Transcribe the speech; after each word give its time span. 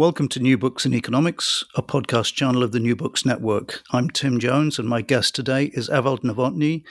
Welcome 0.00 0.28
to 0.28 0.40
New 0.40 0.56
Books 0.56 0.86
in 0.86 0.94
Economics, 0.94 1.62
a 1.74 1.82
podcast 1.82 2.32
channel 2.32 2.62
of 2.62 2.72
the 2.72 2.80
New 2.80 2.96
Books 2.96 3.26
Network. 3.26 3.82
I'm 3.90 4.08
Tim 4.08 4.40
Jones, 4.40 4.78
and 4.78 4.88
my 4.88 5.02
guest 5.02 5.34
today 5.34 5.66
is 5.74 5.90
Ewald 5.90 6.22
Nowotny, 6.22 6.84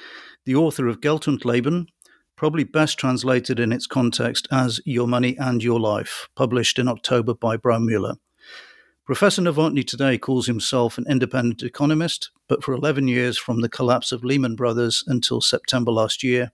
the 0.45 0.53
author 0.53 0.87
of 0.87 1.01
Geld 1.01 1.27
und 1.27 1.43
Leben, 1.43 1.87
probably 2.35 2.63
best 2.63 2.99
translated 2.99 3.59
in 3.59 3.71
its 3.71 3.87
context 3.87 4.47
as 4.51 4.79
Your 4.85 5.07
Money 5.07 5.35
and 5.39 5.63
Your 5.63 5.79
Life, 5.79 6.29
published 6.35 6.77
in 6.77 6.87
October 6.87 7.33
by 7.33 7.57
Braumuller. 7.57 8.17
Professor 9.07 9.41
Nowotny 9.41 9.83
today 9.83 10.19
calls 10.19 10.45
himself 10.45 10.99
an 10.99 11.05
independent 11.09 11.63
economist, 11.63 12.29
but 12.47 12.63
for 12.63 12.75
11 12.75 13.07
years 13.07 13.39
from 13.39 13.61
the 13.61 13.69
collapse 13.69 14.11
of 14.11 14.23
Lehman 14.23 14.55
Brothers 14.55 15.03
until 15.07 15.41
September 15.41 15.91
last 15.91 16.21
year, 16.21 16.51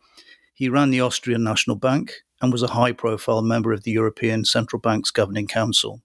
he 0.54 0.70
ran 0.70 0.90
the 0.90 1.02
Austrian 1.02 1.44
National 1.44 1.76
Bank 1.76 2.14
and 2.42 2.54
was 2.54 2.64
a 2.64 2.68
high 2.68 2.94
profile 2.94 3.42
member 3.42 3.74
of 3.74 3.84
the 3.84 3.92
European 3.92 4.46
Central 4.46 4.80
Bank's 4.80 5.12
Governing 5.12 5.48
Council. 5.48 6.02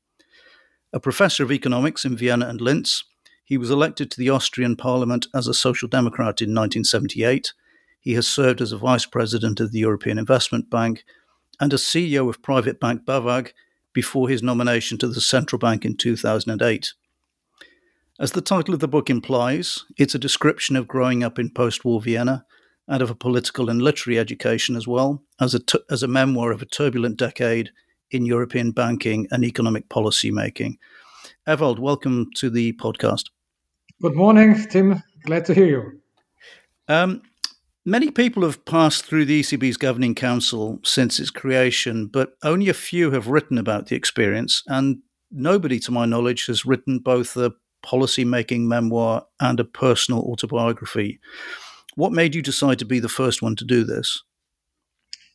A 0.92 1.00
professor 1.00 1.44
of 1.44 1.52
economics 1.52 2.04
in 2.04 2.16
Vienna 2.16 2.48
and 2.48 2.60
Linz, 2.60 3.04
he 3.44 3.56
was 3.56 3.70
elected 3.70 4.10
to 4.10 4.18
the 4.18 4.30
Austrian 4.30 4.76
parliament 4.76 5.26
as 5.34 5.46
a 5.46 5.54
Social 5.54 5.88
Democrat 5.88 6.40
in 6.40 6.50
1978. 6.50 7.52
He 8.00 8.14
has 8.14 8.26
served 8.26 8.60
as 8.60 8.72
a 8.72 8.78
vice 8.78 9.06
president 9.06 9.60
of 9.60 9.72
the 9.72 9.80
European 9.80 10.18
Investment 10.18 10.68
Bank 10.70 11.04
and 11.60 11.72
as 11.72 11.82
CEO 11.82 12.28
of 12.28 12.42
private 12.42 12.80
bank 12.80 13.04
BAWAG 13.04 13.52
before 13.92 14.28
his 14.28 14.42
nomination 14.42 14.98
to 14.98 15.08
the 15.08 15.20
central 15.20 15.58
bank 15.58 15.84
in 15.84 15.96
2008. 15.96 16.92
As 18.18 18.32
the 18.32 18.40
title 18.40 18.74
of 18.74 18.80
the 18.80 18.88
book 18.88 19.08
implies, 19.10 19.84
it's 19.96 20.14
a 20.14 20.18
description 20.18 20.76
of 20.76 20.88
growing 20.88 21.22
up 21.22 21.38
in 21.38 21.50
post 21.50 21.84
war 21.84 22.00
Vienna 22.00 22.44
and 22.88 23.02
of 23.02 23.10
a 23.10 23.14
political 23.14 23.70
and 23.70 23.80
literary 23.80 24.18
education 24.18 24.76
as 24.76 24.86
well 24.86 25.22
as 25.40 25.54
a, 25.54 25.60
t- 25.60 25.78
as 25.90 26.02
a 26.02 26.08
memoir 26.08 26.50
of 26.50 26.60
a 26.60 26.66
turbulent 26.66 27.16
decade 27.16 27.70
in 28.10 28.26
European 28.26 28.70
banking 28.72 29.26
and 29.30 29.44
economic 29.44 29.88
policy 29.88 30.30
making. 30.30 30.78
Ewald, 31.46 31.78
welcome 31.78 32.30
to 32.36 32.50
the 32.50 32.72
podcast. 32.74 33.24
Good 34.02 34.14
morning, 34.14 34.56
Tim. 34.70 35.02
Glad 35.24 35.44
to 35.46 35.54
hear 35.54 35.66
you. 35.66 36.00
Um, 36.88 37.22
many 37.84 38.10
people 38.10 38.42
have 38.42 38.64
passed 38.64 39.04
through 39.04 39.26
the 39.26 39.40
ECB's 39.40 39.76
governing 39.76 40.14
council 40.14 40.80
since 40.82 41.20
its 41.20 41.30
creation, 41.30 42.06
but 42.06 42.34
only 42.42 42.68
a 42.68 42.74
few 42.74 43.10
have 43.10 43.28
written 43.28 43.58
about 43.58 43.86
the 43.86 43.96
experience, 43.96 44.62
and 44.66 44.98
nobody, 45.30 45.78
to 45.80 45.92
my 45.92 46.06
knowledge, 46.06 46.46
has 46.46 46.64
written 46.64 46.98
both 46.98 47.36
a 47.36 47.52
policy 47.82 48.24
making 48.24 48.68
memoir 48.68 49.26
and 49.40 49.60
a 49.60 49.64
personal 49.64 50.22
autobiography. 50.22 51.20
What 51.94 52.12
made 52.12 52.34
you 52.34 52.42
decide 52.42 52.78
to 52.80 52.84
be 52.84 53.00
the 53.00 53.08
first 53.08 53.42
one 53.42 53.56
to 53.56 53.64
do 53.64 53.84
this? 53.84 54.22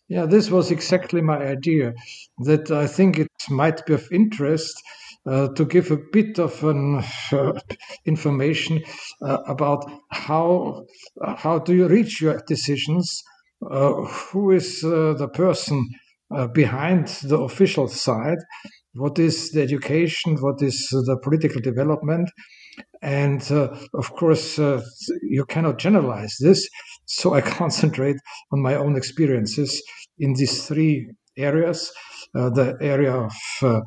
Yeah, 0.08 0.26
this 0.28 0.52
was 0.52 0.72
exactly 0.72 1.22
my 1.22 1.38
idea. 1.38 1.94
That 2.40 2.70
I 2.72 2.88
think 2.88 3.18
it 3.20 3.32
might 3.50 3.86
be 3.86 3.94
of 3.94 4.08
interest 4.12 4.76
uh, 5.26 5.48
to 5.50 5.66
give 5.66 5.90
a 5.92 5.98
bit 6.12 6.38
of 6.40 6.64
an, 6.64 7.04
uh, 7.32 7.54
information 8.06 8.84
uh, 9.22 9.38
about 9.48 9.90
how 10.12 10.86
how 11.38 11.58
do 11.60 11.74
you 11.76 11.88
reach 11.88 12.22
your 12.22 12.40
decisions. 12.48 13.24
Uh, 13.72 13.94
who 14.32 14.52
is 14.52 14.84
uh, 14.84 15.14
the 15.18 15.28
person 15.30 15.90
uh, 16.36 16.46
behind 16.48 17.08
the 17.24 17.38
official 17.40 17.88
side? 17.88 18.38
What 18.94 19.18
is 19.18 19.52
the 19.52 19.62
education? 19.64 20.36
What 20.40 20.62
is 20.62 20.88
the 20.92 21.18
political 21.24 21.62
development? 21.62 22.30
And 23.02 23.42
of 23.52 24.12
course, 24.20 24.58
you 24.58 25.46
cannot 25.48 25.80
generalize 25.80 26.36
this. 26.40 26.68
So 27.06 27.34
I 27.34 27.42
concentrate 27.62 28.18
on 28.52 28.62
my 28.62 28.76
own 28.76 28.96
experiences 28.96 29.82
in 30.20 30.34
these 30.34 30.66
three 30.68 31.10
areas 31.38 31.92
uh, 32.36 32.50
the 32.50 32.78
area 32.82 33.14
of 33.14 33.34
uh, 33.62 33.82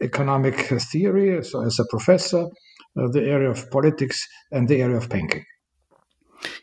economic 0.00 0.54
theory, 0.92 1.42
so 1.42 1.62
as 1.62 1.78
a 1.80 1.84
professor, 1.86 2.46
uh, 2.96 3.08
the 3.08 3.22
area 3.22 3.50
of 3.50 3.68
politics, 3.70 4.26
and 4.52 4.68
the 4.68 4.80
area 4.80 4.96
of 4.96 5.08
banking. 5.08 5.44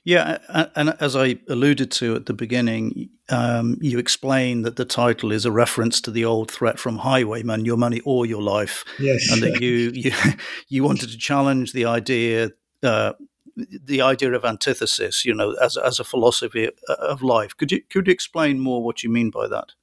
Yeah, 0.03 0.38
and 0.75 0.96
as 1.02 1.16
I 1.16 1.38
alluded 1.50 1.91
to 1.91 2.16
at 2.16 2.25
the 2.28 2.34
beginning, 2.34 3.09
um, 3.29 3.78
you 3.81 4.00
explain 4.00 4.62
that 4.62 4.78
the 4.78 4.85
title 4.85 5.31
is 5.31 5.46
a 5.46 5.52
reference 5.52 6.00
to 6.02 6.12
the 6.12 6.24
old 6.24 6.50
threat 6.50 6.79
from 6.79 7.00
Highwayman: 7.00 7.66
"Your 7.66 7.78
money 7.78 8.00
or 8.06 8.25
your 8.25 8.41
life," 8.41 8.85
yes, 9.00 9.29
and 9.31 9.44
that 9.44 9.62
you 9.62 9.91
you, 9.94 10.12
you 10.69 10.84
wanted 10.84 11.09
to 11.09 11.18
challenge 11.18 11.74
the 11.74 11.85
idea 11.85 12.52
uh, 12.84 13.14
the 13.57 14.01
idea 14.01 14.31
of 14.34 14.45
antithesis, 14.45 15.25
you 15.25 15.34
know, 15.34 15.53
as 15.62 15.78
as 15.78 16.00
a 16.00 16.03
philosophy 16.03 16.69
of 16.88 17.22
life. 17.22 17.56
Could 17.57 17.72
you 17.72 17.81
could 17.90 18.07
you 18.07 18.13
explain 18.13 18.59
more 18.59 18.84
what 18.84 19.03
you 19.03 19.09
mean 19.09 19.29
by 19.29 19.47
that? 19.47 19.73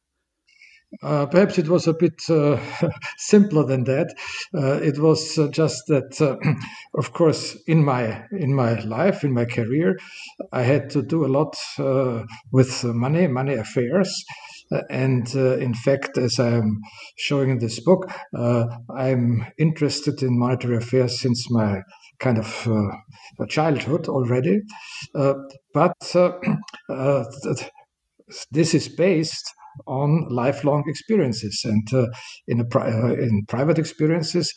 Uh, 1.02 1.26
perhaps 1.26 1.58
it 1.58 1.68
was 1.68 1.86
a 1.86 1.94
bit 1.94 2.22
uh, 2.30 2.58
simpler 3.18 3.64
than 3.64 3.84
that. 3.84 4.14
Uh, 4.54 4.74
it 4.74 4.98
was 4.98 5.38
uh, 5.38 5.48
just 5.48 5.86
that, 5.88 6.20
uh, 6.20 6.36
of 6.98 7.12
course, 7.12 7.56
in 7.66 7.84
my 7.84 8.24
in 8.30 8.54
my 8.54 8.78
life, 8.80 9.24
in 9.24 9.32
my 9.32 9.44
career, 9.44 9.98
I 10.52 10.62
had 10.62 10.90
to 10.90 11.02
do 11.02 11.24
a 11.24 11.28
lot 11.28 11.56
uh, 11.78 12.24
with 12.52 12.84
money, 12.84 13.26
money 13.26 13.54
affairs, 13.54 14.24
and 14.88 15.28
in 15.34 15.74
fact, 15.74 16.16
as 16.18 16.38
I'm 16.38 16.80
showing 17.16 17.50
in 17.50 17.58
this 17.58 17.80
book, 17.80 18.10
I'm 18.34 19.46
interested 19.58 20.22
in 20.22 20.38
monetary 20.38 20.76
affairs 20.76 21.20
since 21.20 21.50
my 21.50 21.82
kind 22.18 22.38
of 22.38 22.68
uh, 22.68 23.46
childhood 23.46 24.08
already. 24.08 24.60
Uh, 25.14 25.34
but 25.72 25.96
uh, 26.14 26.32
this 28.50 28.74
is 28.74 28.88
based 28.88 29.52
on 29.86 30.28
lifelong 30.30 30.84
experiences 30.86 31.62
and 31.64 31.92
uh, 31.92 32.06
in, 32.46 32.60
a 32.60 32.64
pri- 32.64 32.90
uh, 32.90 33.12
in 33.14 33.44
private 33.48 33.78
experiences 33.78 34.54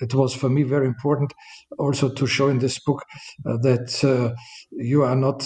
it 0.00 0.14
was 0.14 0.34
for 0.34 0.50
me 0.50 0.62
very 0.62 0.86
important 0.86 1.32
also 1.78 2.08
to 2.10 2.26
show 2.26 2.48
in 2.48 2.58
this 2.58 2.78
book 2.84 3.02
uh, 3.46 3.56
that 3.62 4.34
you 4.72 5.02
are 5.02 5.16
not 5.16 5.40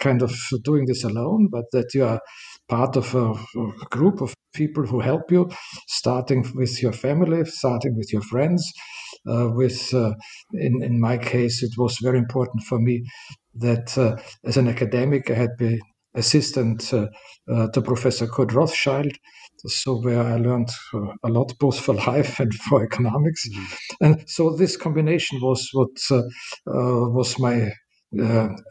kind 0.00 0.22
of 0.22 0.36
doing 0.64 0.86
this 0.86 1.04
alone 1.04 1.48
but 1.50 1.66
that 1.70 1.94
you 1.94 2.04
are 2.04 2.20
part 2.68 2.96
of 2.96 3.14
a, 3.14 3.30
a, 3.30 3.86
group 3.90 4.20
of 4.20 4.34
people 4.52 4.84
who 4.84 5.00
help 5.00 5.30
you 5.30 5.48
starting 5.86 6.44
with 6.54 6.82
your 6.82 6.92
family 6.92 7.44
starting 7.44 7.96
with 7.96 8.12
your 8.12 8.22
friends 8.22 8.72
with, 9.54 9.92
uh, 9.94 10.12
in, 10.52 10.82
in 10.82 11.00
my 11.00 11.18
case, 11.18 11.62
it 11.62 11.72
was 11.76 11.98
very 12.02 12.18
important 12.18 12.62
for 12.64 12.78
me 12.78 13.04
that 13.54 13.96
uh, 13.98 14.16
as 14.44 14.56
an 14.56 14.68
academic, 14.68 15.30
I 15.30 15.34
had 15.34 15.56
been 15.58 15.80
assistant 16.14 16.80
to 16.80 17.82
Professor 17.82 18.26
Kurt 18.26 18.52
Rothschild, 18.52 19.12
so 19.66 20.00
where 20.00 20.22
I 20.22 20.36
learned 20.36 20.70
uh, 20.94 21.12
a 21.24 21.28
lot 21.28 21.52
both 21.58 21.80
for 21.80 21.94
life 22.06 22.40
and 22.40 22.52
for 22.54 22.84
economics, 22.84 23.48
mm-hmm. 23.48 24.04
and 24.04 24.28
so 24.28 24.50
this 24.50 24.76
combination 24.76 25.40
was 25.40 25.68
what 25.72 25.88
uh, 26.10 26.18
uh, 26.18 27.08
was 27.10 27.38
my 27.38 27.70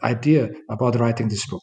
idea 0.02 0.50
about 0.70 0.98
writing 0.98 1.28
this 1.28 1.46
book. 1.46 1.62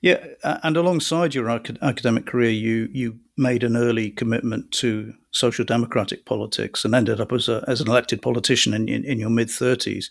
Yeah, 0.00 0.24
and 0.44 0.76
alongside 0.76 1.34
your 1.34 1.50
academic 1.50 2.26
career, 2.26 2.50
you 2.50 2.88
you 2.92 3.18
made 3.36 3.64
an 3.64 3.76
early 3.76 4.10
commitment 4.10 4.70
to 4.72 5.12
social 5.32 5.64
democratic 5.64 6.24
politics 6.24 6.84
and 6.84 6.94
ended 6.94 7.20
up 7.20 7.32
as 7.32 7.48
a 7.48 7.64
as 7.66 7.80
an 7.80 7.88
elected 7.88 8.22
politician 8.22 8.74
in 8.74 8.88
in, 8.88 9.04
in 9.04 9.18
your 9.18 9.30
mid 9.30 9.50
thirties. 9.50 10.08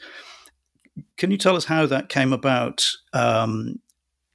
Can 1.16 1.31
you 1.31 1.38
tell 1.38 1.56
us 1.56 1.66
how 1.66 1.86
that 1.86 2.10
came 2.10 2.34
about? 2.34 2.89
Um, 3.13 3.80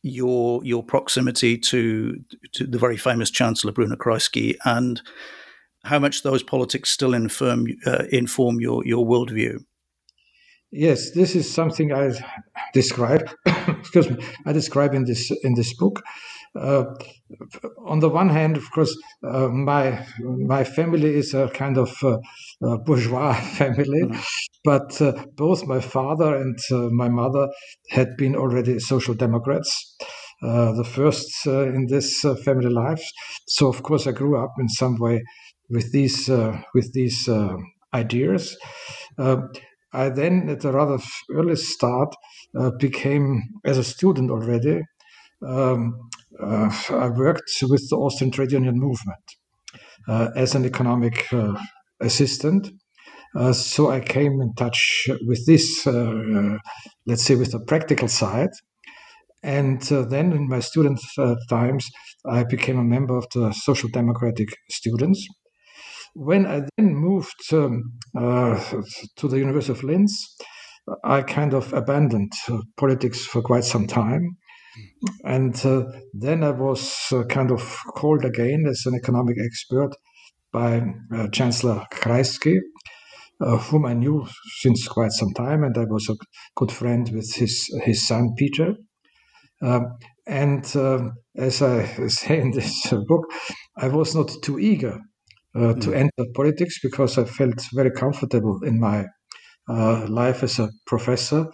your 0.02 0.64
your 0.64 0.82
proximity 0.82 1.56
to 1.56 2.20
to 2.52 2.66
the 2.66 2.78
very 2.78 2.96
famous 2.96 3.30
Chancellor 3.30 3.72
Bruno 3.72 3.96
Kreisky 3.96 4.56
and 4.64 5.00
how 5.84 5.98
much 5.98 6.22
those 6.22 6.42
politics 6.42 6.90
still 6.90 7.14
inform 7.14 7.66
uh, 7.86 8.04
inform 8.10 8.60
your 8.60 8.84
your 8.84 9.06
worldview. 9.06 9.64
Yes, 10.72 11.10
this 11.10 11.36
is 11.36 11.52
something 11.52 11.92
I 11.92 12.12
describe. 12.72 13.28
excuse 13.68 14.10
me. 14.10 14.24
I 14.46 14.52
describe 14.52 14.94
in 14.94 15.04
this 15.04 15.30
in 15.44 15.54
this 15.54 15.74
book. 15.74 16.02
Uh, 16.54 16.84
on 17.86 18.00
the 18.00 18.08
one 18.08 18.28
hand, 18.28 18.56
of 18.56 18.70
course, 18.70 18.96
uh, 19.22 19.48
my 19.48 20.06
my 20.20 20.64
family 20.64 21.14
is 21.14 21.34
a 21.34 21.48
kind 21.48 21.78
of 21.78 21.90
uh, 22.02 22.18
bourgeois 22.86 23.34
family, 23.58 24.02
mm-hmm. 24.02 24.20
but 24.64 25.00
uh, 25.00 25.12
both 25.36 25.66
my 25.66 25.80
father 25.80 26.36
and 26.36 26.58
uh, 26.70 26.88
my 26.90 27.08
mother 27.08 27.48
had 27.90 28.16
been 28.16 28.34
already 28.34 28.78
social 28.78 29.14
democrats. 29.14 29.96
uh, 30.42 30.72
the 30.72 30.84
first 30.84 31.30
uh, 31.46 31.68
in 31.68 31.86
this 31.86 32.24
uh, 32.24 32.34
family 32.34 32.68
life. 32.68 33.04
So 33.46 33.68
of 33.68 33.82
course 33.82 34.06
I 34.08 34.12
grew 34.12 34.42
up 34.42 34.52
in 34.58 34.68
some 34.68 34.96
way 34.98 35.22
with 35.70 35.92
these 35.92 36.28
with 36.74 36.92
these 36.92 37.28
ideas. 37.94 38.56
I 39.92 40.08
then, 40.08 40.48
at 40.48 40.64
a 40.64 40.72
rather 40.72 40.98
early 41.30 41.56
start, 41.56 42.14
became 42.78 43.42
as 43.64 43.78
a 43.78 43.84
student 43.84 44.30
already. 44.30 44.82
Um, 45.46 45.94
I 46.40 47.08
worked 47.08 47.52
with 47.62 47.88
the 47.90 47.96
Austrian 47.96 48.30
trade 48.30 48.52
union 48.52 48.78
movement 48.78 49.24
as 50.36 50.54
an 50.54 50.64
economic 50.64 51.26
assistant. 52.00 52.68
Uh, 53.34 53.52
so 53.52 53.90
I 53.90 54.00
came 54.00 54.40
in 54.42 54.54
touch 54.54 55.08
with 55.26 55.46
this, 55.46 55.86
uh, 55.86 56.58
let's 57.06 57.22
say, 57.22 57.34
with 57.34 57.52
the 57.52 57.60
practical 57.60 58.08
side. 58.08 58.50
And 59.42 59.80
uh, 59.90 60.02
then 60.02 60.32
in 60.32 60.48
my 60.48 60.60
student 60.60 61.00
uh, 61.18 61.36
times, 61.48 61.88
I 62.26 62.44
became 62.44 62.78
a 62.78 62.84
member 62.84 63.16
of 63.16 63.26
the 63.34 63.52
Social 63.52 63.88
Democratic 63.88 64.50
Students. 64.70 65.26
When 66.14 66.46
I 66.46 66.62
then 66.76 66.94
moved 66.94 67.52
um, 67.52 67.94
uh, 68.16 68.60
to 69.16 69.28
the 69.28 69.38
University 69.38 69.72
of 69.72 69.82
Linz, 69.82 70.36
I 71.04 71.22
kind 71.22 71.54
of 71.54 71.72
abandoned 71.72 72.32
uh, 72.48 72.58
politics 72.76 73.24
for 73.24 73.40
quite 73.40 73.64
some 73.64 73.86
time. 73.86 74.36
And 75.24 75.54
uh, 75.64 75.84
then 76.12 76.42
I 76.42 76.50
was 76.50 76.96
uh, 77.12 77.24
kind 77.24 77.50
of 77.50 77.78
called 77.94 78.24
again 78.24 78.64
as 78.68 78.82
an 78.84 78.94
economic 78.94 79.36
expert 79.38 79.90
by 80.52 80.82
Chancellor 81.32 81.86
Kreisky, 81.92 82.58
whom 83.40 83.86
I 83.86 83.94
knew 83.94 84.26
since 84.60 84.86
quite 84.86 85.12
some 85.12 85.32
time, 85.32 85.64
and 85.64 85.76
I 85.78 85.84
was 85.84 86.10
a 86.10 86.16
good 86.56 86.70
friend 86.70 87.10
with 87.14 87.34
his, 87.34 87.70
his 87.84 88.06
son 88.06 88.34
Peter. 88.36 88.74
Um, 89.62 89.96
and 90.26 90.76
um, 90.76 91.12
as 91.36 91.62
I 91.62 91.86
say 92.08 92.40
in 92.40 92.50
this 92.50 92.86
book, 92.90 93.24
I 93.78 93.88
was 93.88 94.14
not 94.14 94.30
too 94.42 94.58
eager 94.58 95.00
uh, 95.54 95.74
to 95.74 95.90
mm. 95.90 95.94
enter 95.94 96.30
politics 96.34 96.78
because 96.82 97.18
I 97.18 97.24
felt 97.24 97.62
very 97.74 97.90
comfortable 97.90 98.60
in 98.64 98.80
my 98.80 99.06
uh, 99.68 100.06
life 100.08 100.42
as 100.42 100.58
a 100.58 100.70
professor. 100.86 101.46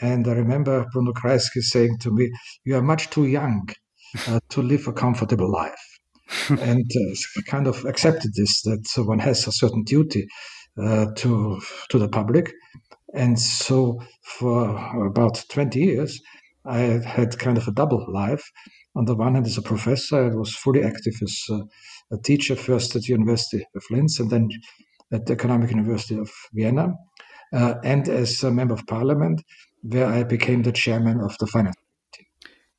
And 0.00 0.28
I 0.28 0.32
remember 0.32 0.86
Bruno 0.92 1.12
Kreisky 1.12 1.60
saying 1.60 1.98
to 2.00 2.10
me, 2.10 2.30
You 2.64 2.76
are 2.76 2.82
much 2.82 3.10
too 3.10 3.26
young 3.26 3.68
uh, 4.26 4.40
to 4.50 4.62
live 4.62 4.86
a 4.86 4.92
comfortable 4.92 5.50
life. 5.50 5.84
and 6.50 6.84
uh, 6.84 7.42
kind 7.46 7.66
of 7.66 7.84
accepted 7.86 8.32
this 8.34 8.60
that 8.62 8.84
one 9.06 9.18
has 9.18 9.46
a 9.46 9.52
certain 9.52 9.82
duty 9.82 10.26
uh, 10.76 11.06
to 11.16 11.58
to 11.88 11.98
the 11.98 12.08
public. 12.08 12.52
And 13.14 13.38
so 13.40 14.02
for 14.22 15.06
about 15.06 15.42
20 15.48 15.80
years, 15.80 16.20
I 16.66 17.00
had 17.02 17.38
kind 17.38 17.56
of 17.56 17.66
a 17.66 17.72
double 17.72 18.04
life. 18.12 18.44
On 18.94 19.06
the 19.06 19.14
one 19.14 19.34
hand, 19.34 19.46
as 19.46 19.56
a 19.56 19.62
professor, 19.62 20.26
I 20.26 20.34
was 20.34 20.54
fully 20.54 20.82
active 20.82 21.14
as 21.22 21.62
a, 22.10 22.18
teacher, 22.18 22.56
first 22.56 22.94
at 22.96 23.02
the 23.02 23.12
University 23.12 23.66
of 23.74 23.82
Linz 23.90 24.20
and 24.20 24.30
then 24.30 24.48
at 25.12 25.26
the 25.26 25.32
Economic 25.32 25.70
University 25.70 26.18
of 26.18 26.30
Vienna, 26.52 26.94
uh, 27.52 27.74
and 27.82 28.08
as 28.08 28.42
a 28.42 28.50
member 28.50 28.74
of 28.74 28.86
parliament, 28.86 29.42
where 29.82 30.06
I 30.06 30.22
became 30.22 30.62
the 30.62 30.72
chairman 30.72 31.20
of 31.20 31.36
the 31.38 31.46
finance 31.46 31.76
committee. 31.76 32.28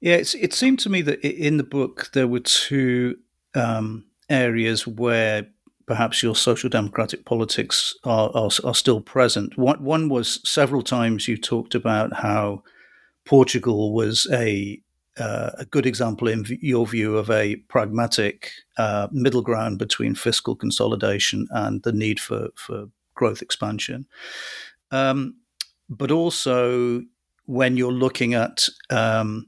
Yeah, 0.01 0.15
it 0.15 0.53
seemed 0.53 0.79
to 0.79 0.89
me 0.89 1.01
that 1.01 1.19
in 1.21 1.57
the 1.57 1.63
book 1.63 2.11
there 2.13 2.27
were 2.27 2.39
two 2.39 3.17
um, 3.55 4.05
areas 4.29 4.85
where 4.85 5.47
perhaps 5.89 6.21
your 6.21 6.35
social 6.35 6.69
democratic 6.69 7.25
politics 7.25 7.95
are, 8.03 8.29
are, 8.35 8.51
are 8.63 8.75
still 8.75 9.01
present. 9.01 9.57
One, 9.57 9.83
one 9.83 10.07
was 10.07 10.39
several 10.47 10.83
times 10.83 11.27
you 11.27 11.35
talked 11.35 11.73
about 11.73 12.13
how 12.13 12.63
Portugal 13.25 13.93
was 13.93 14.27
a 14.31 14.79
uh, 15.19 15.51
a 15.57 15.66
good 15.66 15.86
example, 15.86 16.27
in 16.27 16.44
v- 16.44 16.60
your 16.62 16.88
view, 16.88 17.18
of 17.18 17.30
a 17.30 17.57
pragmatic 17.68 18.51
uh, 18.77 19.07
middle 19.12 19.42
ground 19.42 19.77
between 19.77 20.16
fiscal 20.16 20.56
consolidation 20.56 21.48
and 21.51 21.83
the 21.83 21.92
need 21.92 22.19
for 22.19 22.50
for 22.56 22.86
growth 23.16 23.42
expansion. 23.42 24.06
Um, 24.92 25.36
but 25.89 26.12
also, 26.12 27.01
when 27.45 27.77
you're 27.77 27.92
looking 27.92 28.33
at 28.33 28.68
um, 28.89 29.48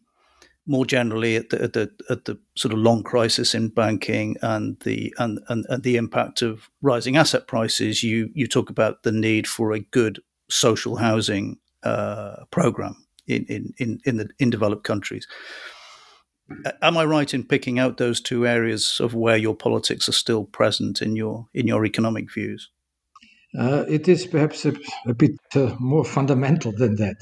more 0.66 0.86
generally 0.86 1.36
at 1.36 1.50
the, 1.50 1.62
at 1.62 1.74
the, 1.74 1.92
at 2.10 2.26
the 2.26 2.38
sort 2.56 2.74
of 2.74 2.80
long 2.80 3.04
crisis 3.04 3.54
in 3.54 3.70
banking 3.70 4.38
and 4.42 4.80
the 4.82 5.14
and, 5.18 5.40
and, 5.50 5.66
and 5.70 5.84
the 5.84 5.98
impact 5.98 6.42
of 6.42 6.70
rising 6.82 7.18
asset 7.18 7.48
prices, 7.48 8.04
you 8.04 8.30
you 8.34 8.48
talk 8.48 8.70
about 8.70 9.04
the 9.04 9.12
need 9.12 9.48
for 9.48 9.72
a 9.72 9.80
good 9.80 10.20
social 10.50 10.98
housing 10.98 11.58
uh, 11.84 12.44
program 12.52 12.96
in, 13.32 13.74
in, 13.78 14.00
in, 14.06 14.18
the, 14.18 14.30
in 14.40 14.50
developed 14.50 14.84
countries. 14.84 15.28
Am 16.82 16.98
I 16.98 17.06
right 17.06 17.34
in 17.34 17.44
picking 17.46 17.80
out 17.80 17.98
those 17.98 18.22
two 18.22 18.46
areas 18.46 19.00
of 19.00 19.14
where 19.14 19.38
your 19.38 19.56
politics 19.56 20.10
are 20.10 20.14
still 20.14 20.44
present 20.46 21.02
in 21.02 21.16
your 21.16 21.48
in 21.54 21.68
your 21.68 21.86
economic 21.86 22.34
views? 22.34 22.70
Uh, 23.58 23.84
it 23.88 24.08
is 24.08 24.28
perhaps 24.28 24.66
a, 24.66 24.74
a 25.06 25.14
bit 25.14 25.36
uh, 25.56 25.76
more 25.80 26.06
fundamental 26.06 26.72
than 26.72 26.96
that, 26.96 27.18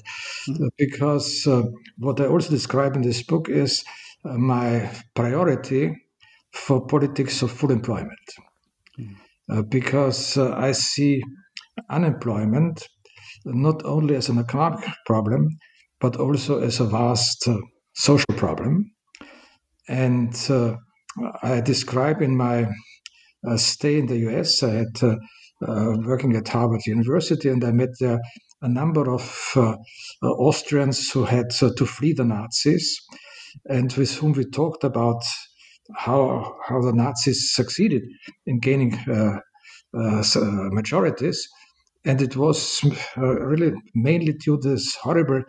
mm-hmm. 0.48 0.68
because 0.78 1.48
uh, 1.48 1.64
what 1.98 2.20
I 2.20 2.26
also 2.26 2.50
describe 2.50 2.96
in 2.96 3.02
this 3.02 3.24
book 3.24 3.50
is 3.50 3.84
uh, 4.26 4.38
my 4.38 4.92
priority 5.16 5.96
for 6.52 6.86
politics 6.86 7.42
of 7.42 7.52
full 7.52 7.72
employment, 7.72 8.30
mm-hmm. 9.00 9.62
because 9.70 10.38
I 10.38 10.72
see 10.72 11.24
unemployment 11.90 12.88
not 13.46 13.84
only 13.86 14.16
as 14.16 14.30
an 14.30 14.40
economic 14.40 14.88
problem, 15.06 15.58
but 16.00 16.16
also 16.16 16.62
as 16.62 16.80
a 16.80 16.86
vast 16.86 17.48
uh, 17.48 17.58
social 17.94 18.34
problem. 18.36 18.92
And 19.88 20.36
uh, 20.50 20.76
I 21.42 21.62
describe 21.62 22.22
in 22.22 22.38
my 22.38 22.68
uh, 23.48 23.58
stay 23.58 23.98
in 23.98 24.08
the 24.08 24.18
US, 24.30 24.64
I 24.64 24.72
had 24.72 25.04
uh, 25.04 25.16
working 25.62 26.36
at 26.36 26.48
Harvard 26.48 26.86
University, 26.86 27.50
and 27.50 27.64
I 27.64 27.72
met 27.72 27.90
there 28.00 28.20
a 28.62 28.70
number 28.70 29.12
of 29.12 29.52
uh, 29.56 29.76
Austrians 30.24 31.10
who 31.12 31.24
had 31.24 31.50
to 31.52 31.86
flee 31.86 32.14
the 32.14 32.26
Nazis, 32.26 33.00
and 33.70 33.92
with 33.94 34.14
whom 34.18 34.34
we 34.34 34.46
talked 34.46 34.84
about 34.84 35.24
how 35.96 36.56
how 36.68 36.82
the 36.82 36.94
Nazis 36.94 37.54
succeeded 37.56 38.04
in 38.46 38.60
gaining 38.60 38.98
majorities, 39.94 41.48
and 42.06 42.22
it 42.22 42.36
was 42.36 42.84
really 43.18 43.74
mainly 43.96 44.34
due 44.34 44.60
to 44.62 44.70
this 44.70 44.96
horrible 44.96 45.44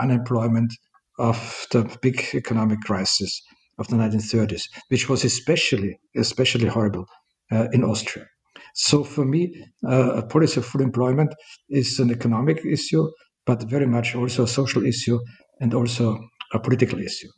unemployment 0.00 0.72
of 1.18 1.66
the 1.72 1.98
big 2.00 2.24
economic 2.34 2.80
crisis 2.80 3.42
of 3.78 3.88
the 3.88 3.96
1930s, 3.96 4.64
which 4.88 5.08
was 5.08 5.24
especially 5.24 5.98
especially 6.16 6.66
horrible 6.66 7.06
uh, 7.52 7.68
in 7.72 7.84
Austria. 7.84 8.26
So 8.74 9.04
for 9.04 9.24
me, 9.24 9.64
uh, 9.86 10.12
a 10.16 10.26
policy 10.26 10.60
of 10.60 10.66
full 10.66 10.82
employment 10.82 11.34
is 11.68 11.98
an 11.98 12.10
economic 12.10 12.64
issue, 12.64 13.08
but 13.46 13.62
very 13.64 13.86
much 13.86 14.14
also 14.14 14.44
a 14.44 14.48
social 14.48 14.84
issue 14.84 15.18
and 15.60 15.74
also 15.74 16.18
a 16.52 16.60
political 16.60 17.00
issue. 17.00 17.28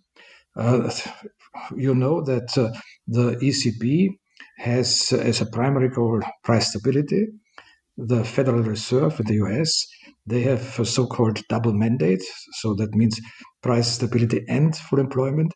Uh, 0.57 0.91
you 1.77 1.95
know 1.95 2.23
that 2.23 2.57
uh, 2.59 2.71
the 3.07 3.37
ECB 3.37 4.09
has 4.59 5.13
as 5.13 5.41
a 5.41 5.47
primary 5.47 5.89
goal 5.89 6.21
price 6.45 6.69
stability. 6.69 7.27
The 7.97 8.25
Federal 8.25 8.63
Reserve 8.63 9.21
in 9.21 9.27
the 9.27 9.35
US 9.45 9.87
they 10.31 10.43
have 10.43 10.79
a 10.79 10.85
so-called 10.85 11.41
double 11.49 11.73
mandate, 11.73 12.23
so 12.61 12.75
that 12.75 12.95
means 12.95 13.21
price 13.63 13.89
stability 13.93 14.45
and 14.49 14.75
full 14.77 15.01
employment. 15.01 15.53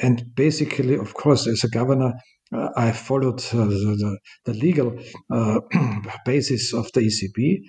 And 0.00 0.24
basically, 0.34 0.94
of 0.96 1.14
course, 1.14 1.46
as 1.46 1.64
a 1.64 1.68
governor, 1.68 2.14
uh, 2.54 2.68
I 2.76 2.92
followed 2.92 3.40
uh, 3.52 3.64
the, 3.66 4.18
the, 4.44 4.54
legal 4.54 4.98
uh, 5.32 5.60
basis 6.26 6.72
of 6.72 6.90
the 6.92 7.00
ECB, 7.00 7.60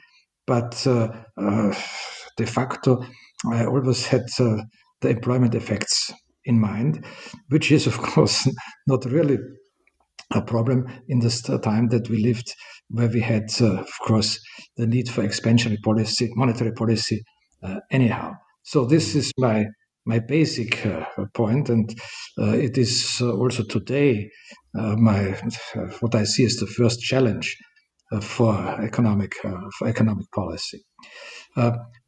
but 0.46 0.86
uh, 0.88 1.10
uh, 1.38 1.74
de 2.38 2.46
facto, 2.46 3.04
I 3.50 3.66
always 3.66 4.06
had 4.06 4.26
uh, 4.40 4.58
the 5.02 5.10
employment 5.10 5.56
effects 5.56 6.14
in 6.46 6.60
mind, 6.60 7.06
which 7.50 7.72
is, 7.72 7.88
of 7.88 7.98
course, 8.02 8.48
not 8.88 9.06
really 9.06 9.38
a 10.32 10.42
problem 10.42 10.86
in 11.08 11.20
this 11.20 11.42
time 11.42 11.90
that 11.90 12.10
we 12.10 12.24
lived, 12.24 12.54
where 12.94 13.10
we 13.10 13.20
had, 13.20 13.50
uh, 13.60 13.80
of 13.80 14.00
course, 14.06 14.40
the 14.78 14.86
need 14.88 15.10
for 15.10 15.24
expansionary 15.24 15.82
policy, 15.84 16.30
monetary 16.36 16.72
policy, 16.72 17.24
uh, 17.64 17.80
anyhow. 17.92 18.34
So 18.64 18.86
this 18.86 19.16
is 19.16 19.32
my 19.38 19.66
my 20.06 20.20
basic 20.20 20.86
uh, 20.86 21.06
point, 21.34 21.70
and 21.70 21.90
uh, 22.38 22.52
it 22.52 22.78
is 22.78 23.18
uh, 23.22 23.32
also 23.32 23.64
today 23.64 24.30
uh, 24.78 24.96
my 24.98 25.32
what 26.02 26.14
I 26.14 26.24
see 26.26 26.46
as 26.46 26.56
the 26.56 26.68
first 26.68 27.00
challenge 27.02 27.56
for 28.22 28.54
economic 28.82 29.34
for 29.78 29.88
economic 29.88 30.28
policy. 30.36 30.84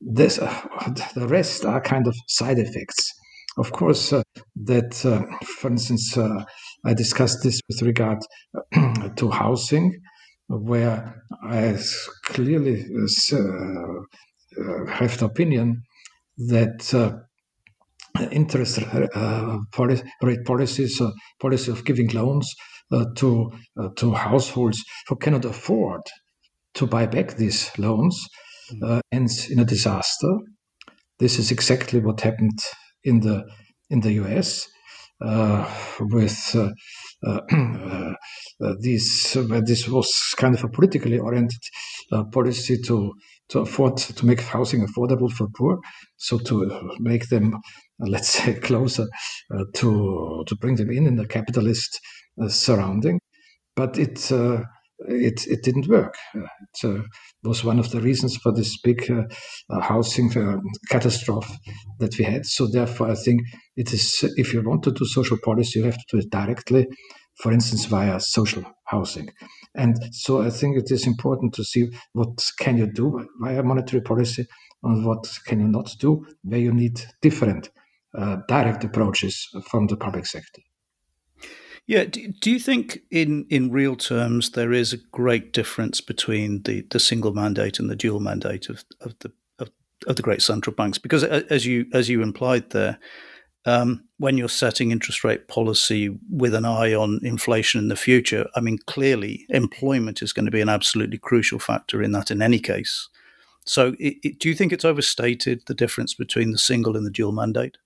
this 0.01 0.35
the 1.15 1.27
rest 1.27 1.65
are 1.65 1.81
kind 1.81 2.07
of 2.07 2.15
side 2.27 2.59
effects 2.59 3.11
of 3.57 3.71
course, 3.71 4.09
that, 4.09 4.93
for 5.59 5.69
instance, 5.69 6.17
I 6.85 6.93
discussed 6.93 7.41
this 7.41 7.61
with 7.69 7.81
regard 7.83 8.19
to 9.15 9.29
housing, 9.29 9.93
where 10.47 11.23
I 11.43 11.77
clearly 12.23 12.85
uh, 12.95 13.37
uh, 13.37 14.85
have 14.87 15.17
the 15.17 15.25
opinion 15.25 15.83
that 16.37 16.93
uh, 16.93 17.17
interest 18.31 18.79
uh, 18.79 19.57
rate 20.21 20.45
policies, 20.45 21.01
uh, 21.01 21.11
policy 21.39 21.71
of 21.71 21.85
giving 21.85 22.09
loans 22.09 22.53
uh, 22.91 23.05
to 23.15 23.51
uh, 23.79 23.89
to 23.97 24.13
households 24.13 24.83
who 25.07 25.15
cannot 25.15 25.45
afford 25.45 26.01
to 26.75 26.85
buy 26.85 27.05
back 27.05 27.35
these 27.35 27.71
loans 27.77 28.27
mm. 28.71 29.01
ends 29.11 29.49
in 29.49 29.59
a 29.59 29.65
disaster. 29.65 30.37
This 31.19 31.39
is 31.39 31.51
exactly 31.51 31.99
what 31.99 32.21
happened 32.21 32.59
in 33.03 33.21
the 33.21 33.43
in 33.89 34.01
the 34.01 34.13
U.S. 34.13 34.67
Uh, 35.23 35.65
with 36.01 36.55
uh, 36.55 36.69
uh, 37.25 38.13
this 38.81 39.37
this 39.65 39.87
was 39.87 40.11
kind 40.35 40.53
of 40.53 40.63
a 40.63 40.67
politically 40.67 41.17
oriented 41.17 41.61
policy 42.33 42.77
to 42.81 43.13
to 43.47 43.59
afford 43.59 43.95
to 43.95 44.25
make 44.25 44.41
housing 44.41 44.85
affordable 44.85 45.31
for 45.31 45.47
poor, 45.55 45.79
so 46.17 46.37
to 46.37 46.95
make 46.99 47.29
them 47.29 47.55
let's 47.99 48.29
say, 48.43 48.53
closer 48.55 49.07
uh, 49.53 49.63
to 49.75 50.43
to 50.47 50.55
bring 50.57 50.75
them 50.75 50.91
in 50.91 51.07
in 51.07 51.15
the 51.15 51.27
capitalist 51.27 51.99
uh, 52.41 52.47
surrounding. 52.49 53.19
But 53.75 53.97
it 53.97 54.31
uh, 54.31 54.63
it 54.99 55.45
it 55.47 55.63
didn't 55.63 55.87
work. 55.87 56.15
Uh, 56.33 56.47
it 56.83 57.03
was 57.43 57.63
one 57.63 57.79
of 57.79 57.91
the 57.91 58.01
reasons 58.01 58.37
for 58.37 58.51
this 58.51 58.79
big 58.81 59.09
uh, 59.09 59.23
uh, 59.69 59.81
housing 59.81 60.29
catastrophe 60.89 61.53
that 61.99 62.17
we 62.17 62.25
had. 62.25 62.45
So 62.45 62.67
therefore, 62.67 63.11
I 63.11 63.15
think 63.15 63.41
it 63.75 63.93
is 63.93 64.23
if 64.37 64.53
you 64.53 64.61
want 64.61 64.83
to 64.83 64.91
do 64.91 65.05
social 65.05 65.37
policy, 65.43 65.79
you 65.79 65.85
have 65.85 65.97
to 65.97 66.05
do 66.11 66.17
it 66.19 66.29
directly. 66.29 66.87
For 67.41 67.51
instance, 67.51 67.85
via 67.85 68.19
social 68.21 68.63
housing, 68.85 69.29
and 69.75 69.97
so 70.11 70.41
I 70.41 70.49
think 70.49 70.77
it 70.77 70.89
is 70.89 71.05
important 71.05 71.53
to 71.55 71.65
see 71.65 71.89
what 72.13 72.49
can 72.59 72.77
you 72.77 72.87
do 72.87 73.27
via 73.41 73.61
monetary 73.61 74.01
policy 74.01 74.47
and 74.83 75.05
what 75.05 75.27
can 75.45 75.59
you 75.59 75.67
not 75.67 75.93
do 75.99 76.25
where 76.43 76.61
you 76.61 76.71
need 76.71 77.01
different 77.21 77.71
uh, 78.17 78.37
direct 78.47 78.85
approaches 78.85 79.49
from 79.69 79.87
the 79.87 79.97
public 79.97 80.25
sector. 80.25 80.61
Yeah, 81.87 82.05
do, 82.05 82.27
do 82.29 82.51
you 82.51 82.59
think 82.59 83.01
in, 83.11 83.45
in 83.49 83.71
real 83.71 83.95
terms 83.95 84.51
there 84.51 84.73
is 84.73 84.91
a 84.91 84.97
great 84.97 85.53
difference 85.53 86.01
between 86.01 86.63
the, 86.63 86.81
the 86.89 86.99
single 86.99 87.33
mandate 87.33 87.79
and 87.79 87.89
the 87.89 87.95
dual 87.95 88.19
mandate 88.19 88.69
of, 88.69 88.83
of 89.01 89.13
the 89.19 89.31
of, 89.59 89.69
of 90.07 90.15
the 90.15 90.23
great 90.23 90.41
central 90.41 90.75
banks? 90.75 90.97
Because 90.97 91.23
as 91.23 91.65
you 91.65 91.85
as 91.93 92.09
you 92.09 92.23
implied 92.23 92.71
there, 92.71 92.97
um, 93.65 94.03
when 94.17 94.37
you're 94.37 94.49
setting 94.49 94.91
interest 94.91 95.23
rate 95.23 95.47
policy 95.47 96.17
with 96.29 96.55
an 96.55 96.65
eye 96.65 96.93
on 96.93 97.19
inflation 97.21 97.81
in 97.81 97.87
the 97.87 97.95
future, 97.95 98.47
I 98.55 98.61
mean, 98.61 98.79
clearly 98.87 99.45
employment 99.49 100.21
is 100.21 100.33
going 100.33 100.45
to 100.45 100.51
be 100.51 100.61
an 100.61 100.69
absolutely 100.69 101.17
crucial 101.17 101.59
factor 101.59 102.01
in 102.01 102.11
that 102.13 102.31
in 102.31 102.41
any 102.41 102.59
case. 102.59 103.09
So, 103.65 103.95
it, 103.99 104.17
it, 104.23 104.39
do 104.39 104.49
you 104.49 104.55
think 104.55 104.71
it's 104.71 104.85
overstated 104.85 105.63
the 105.65 105.73
difference 105.73 106.13
between 106.13 106.51
the 106.51 106.57
single 106.57 106.95
and 106.95 107.05
the 107.05 107.11
dual 107.11 107.31
mandate? 107.31 107.77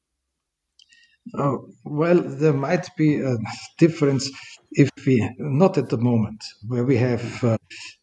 Oh, 1.38 1.68
well, 1.84 2.22
there 2.22 2.54
might 2.54 2.88
be 2.98 3.22
a 3.22 3.38
difference 3.78 4.30
if 4.72 4.90
we, 5.06 5.28
not 5.38 5.78
at 5.78 5.90
the 5.90 5.98
moment, 5.98 6.44
where 6.68 6.84
we 6.84 6.98
have 6.98 7.44
uh, 7.44 7.58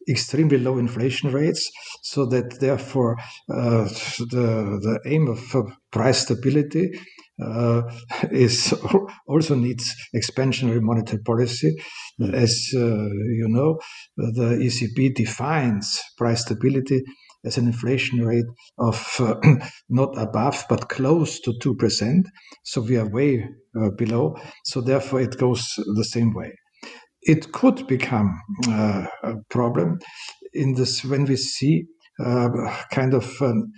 extremely 0.09 0.57
low 0.57 0.77
inflation 0.77 1.31
rates, 1.31 1.69
so 2.03 2.25
that 2.25 2.59
therefore 2.59 3.17
uh, 3.49 3.83
the, 4.31 4.79
the 4.81 4.99
aim 5.05 5.27
of 5.27 5.55
uh, 5.55 5.63
price 5.91 6.19
stability 6.19 6.91
uh, 7.43 7.81
is 8.31 8.73
also 9.27 9.55
needs 9.55 9.93
expansionary 10.15 10.81
monetary 10.81 11.21
policy. 11.23 11.75
Mm. 12.19 12.33
As 12.33 12.71
uh, 12.75 12.79
you 12.79 13.47
know, 13.47 13.79
the 14.15 14.57
ECB 14.61 15.15
defines 15.15 15.99
price 16.17 16.41
stability 16.41 17.03
as 17.45 17.57
an 17.57 17.67
inflation 17.67 18.25
rate 18.25 18.45
of 18.77 19.15
uh, 19.19 19.35
not 19.89 20.17
above 20.17 20.65
but 20.69 20.89
close 20.89 21.39
to 21.41 21.53
2%. 21.53 22.23
So 22.63 22.81
we 22.81 22.97
are 22.97 23.09
way 23.09 23.47
uh, 23.79 23.89
below. 23.97 24.35
So 24.65 24.81
therefore, 24.81 25.21
it 25.21 25.37
goes 25.37 25.63
the 25.95 26.05
same 26.05 26.33
way. 26.33 26.51
It 27.21 27.51
could 27.51 27.87
become 27.87 28.39
uh, 28.67 29.05
a 29.23 29.33
problem 29.49 29.99
in 30.53 30.75
this 30.75 31.03
when 31.03 31.25
we 31.25 31.35
see 31.35 31.85
uh, 32.23 32.49
kind 32.91 33.13
of 33.13 33.29
um, 33.41 33.71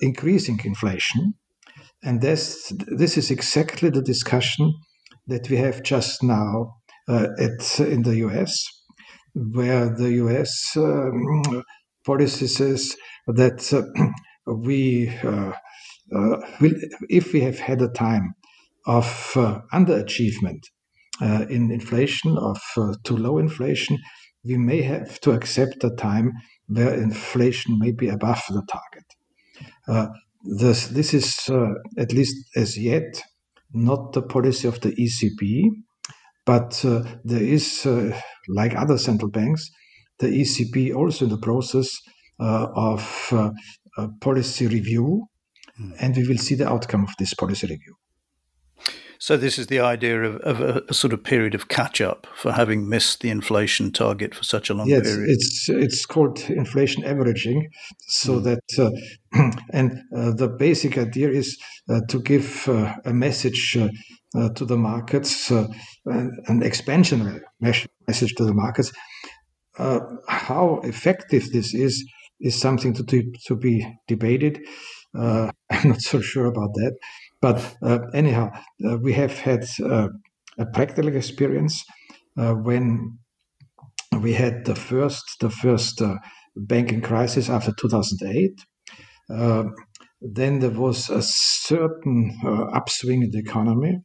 increasing 0.00 0.58
inflation. 0.64 1.34
And 2.02 2.20
this, 2.20 2.72
this 2.88 3.16
is 3.18 3.30
exactly 3.30 3.90
the 3.90 4.02
discussion 4.02 4.72
that 5.26 5.48
we 5.50 5.56
have 5.56 5.82
just 5.82 6.22
now 6.22 6.74
uh, 7.08 7.28
at, 7.38 7.80
in 7.80 8.02
the 8.02 8.16
US, 8.26 8.64
where 9.34 9.94
the 9.94 10.12
US 10.24 10.72
um, 10.76 11.62
policy 12.04 12.46
says 12.46 12.96
that 13.26 13.72
uh, 13.72 13.82
we 14.46 15.08
uh, 15.22 15.52
uh, 16.14 16.36
will, 16.60 16.74
if 17.08 17.32
we 17.32 17.40
have 17.40 17.58
had 17.58 17.80
a 17.82 17.88
time 17.88 18.34
of 18.86 19.32
uh, 19.36 19.60
underachievement 19.72 20.62
uh, 21.20 21.46
in 21.48 21.70
inflation, 21.70 22.36
of 22.36 22.60
uh, 22.76 22.94
too 23.04 23.16
low 23.16 23.38
inflation, 23.38 23.98
we 24.44 24.56
may 24.56 24.82
have 24.82 25.20
to 25.20 25.32
accept 25.32 25.84
a 25.84 25.90
time 25.90 26.32
where 26.66 26.94
inflation 26.94 27.78
may 27.78 27.92
be 27.92 28.08
above 28.08 28.42
the 28.48 28.62
target. 28.70 30.16
This, 30.42 30.88
this 30.88 31.12
is, 31.12 31.50
at 31.98 32.14
least 32.14 32.34
as 32.56 32.78
yet, 32.78 33.22
not 33.74 34.14
the 34.14 34.22
policy 34.22 34.66
of 34.66 34.80
the 34.80 34.92
ECB, 34.92 35.68
but 36.46 36.80
there 37.24 37.42
is, 37.42 37.86
like 38.48 38.74
other 38.74 38.96
central 38.96 39.30
banks, 39.30 39.70
the 40.20 40.28
ECB 40.28 40.94
also 40.94 41.24
in 41.24 41.30
the 41.30 41.38
process 41.38 41.88
uh, 42.38 42.68
of 42.74 43.28
uh, 43.32 44.08
policy 44.20 44.66
review, 44.66 45.26
mm. 45.80 45.92
and 45.98 46.16
we 46.16 46.26
will 46.26 46.38
see 46.38 46.54
the 46.54 46.68
outcome 46.68 47.04
of 47.04 47.10
this 47.18 47.34
policy 47.34 47.66
review. 47.66 47.94
So 49.18 49.36
this 49.36 49.58
is 49.58 49.66
the 49.66 49.80
idea 49.80 50.22
of, 50.22 50.36
of 50.36 50.60
a, 50.62 50.82
a, 50.88 50.94
sort 50.94 51.12
of 51.12 51.22
period 51.22 51.54
of 51.54 51.68
catch 51.68 52.00
up 52.00 52.26
for 52.34 52.52
having 52.52 52.88
missed 52.88 53.20
the 53.20 53.28
inflation 53.28 53.92
target 53.92 54.34
for 54.34 54.44
such 54.44 54.70
a 54.70 54.74
long 54.74 54.88
yes, 54.88 55.02
period. 55.02 55.28
it's 55.28 55.68
it's 55.68 56.06
called 56.06 56.40
inflation 56.48 57.04
averaging. 57.04 57.68
So 58.08 58.40
mm. 58.40 58.44
that 58.44 58.62
uh, 58.78 59.50
and 59.74 59.98
uh, 60.16 60.32
the 60.32 60.48
basic 60.48 60.96
idea 60.96 61.28
is 61.28 61.58
uh, 61.90 62.00
to 62.08 62.22
give 62.22 62.66
uh, 62.68 62.94
a 63.04 63.12
message 63.12 63.76
to 64.54 64.64
the 64.64 64.76
markets, 64.78 65.50
an, 65.50 65.68
an 66.06 66.62
expansionary 66.62 67.40
message 67.60 68.34
to 68.36 68.44
the 68.44 68.54
markets 68.54 68.92
uh, 69.80 70.00
how 70.28 70.80
effective 70.84 71.50
this 71.52 71.72
is 71.74 72.04
is 72.40 72.60
something 72.60 72.92
to, 72.94 73.04
to, 73.46 73.56
be 73.56 73.86
debated. 74.08 74.60
Uh, 75.18 75.50
I'm 75.70 75.90
not 75.90 76.02
so 76.02 76.20
sure 76.20 76.46
about 76.46 76.72
that. 76.74 76.96
But 77.40 77.76
uh, 77.82 78.00
anyhow, 78.14 78.50
uh, 78.86 78.98
we 78.98 79.14
have 79.14 79.38
had 79.38 79.64
uh, 79.82 80.08
a 80.58 80.66
practical 80.66 81.16
experience 81.16 81.82
uh, 82.38 82.52
when 82.52 83.18
we 84.20 84.34
had 84.34 84.64
the 84.66 84.74
first 84.74 85.24
the 85.40 85.50
first 85.50 86.02
banking 86.56 87.00
crisis 87.00 87.48
after 87.48 87.72
2008. 87.72 88.60
then 90.20 90.58
there 90.58 90.78
was 90.86 91.08
a 91.08 91.22
certain 91.22 92.38
upswing 92.74 93.22
in 93.22 93.30
the 93.30 93.38
economy, 93.38 94.00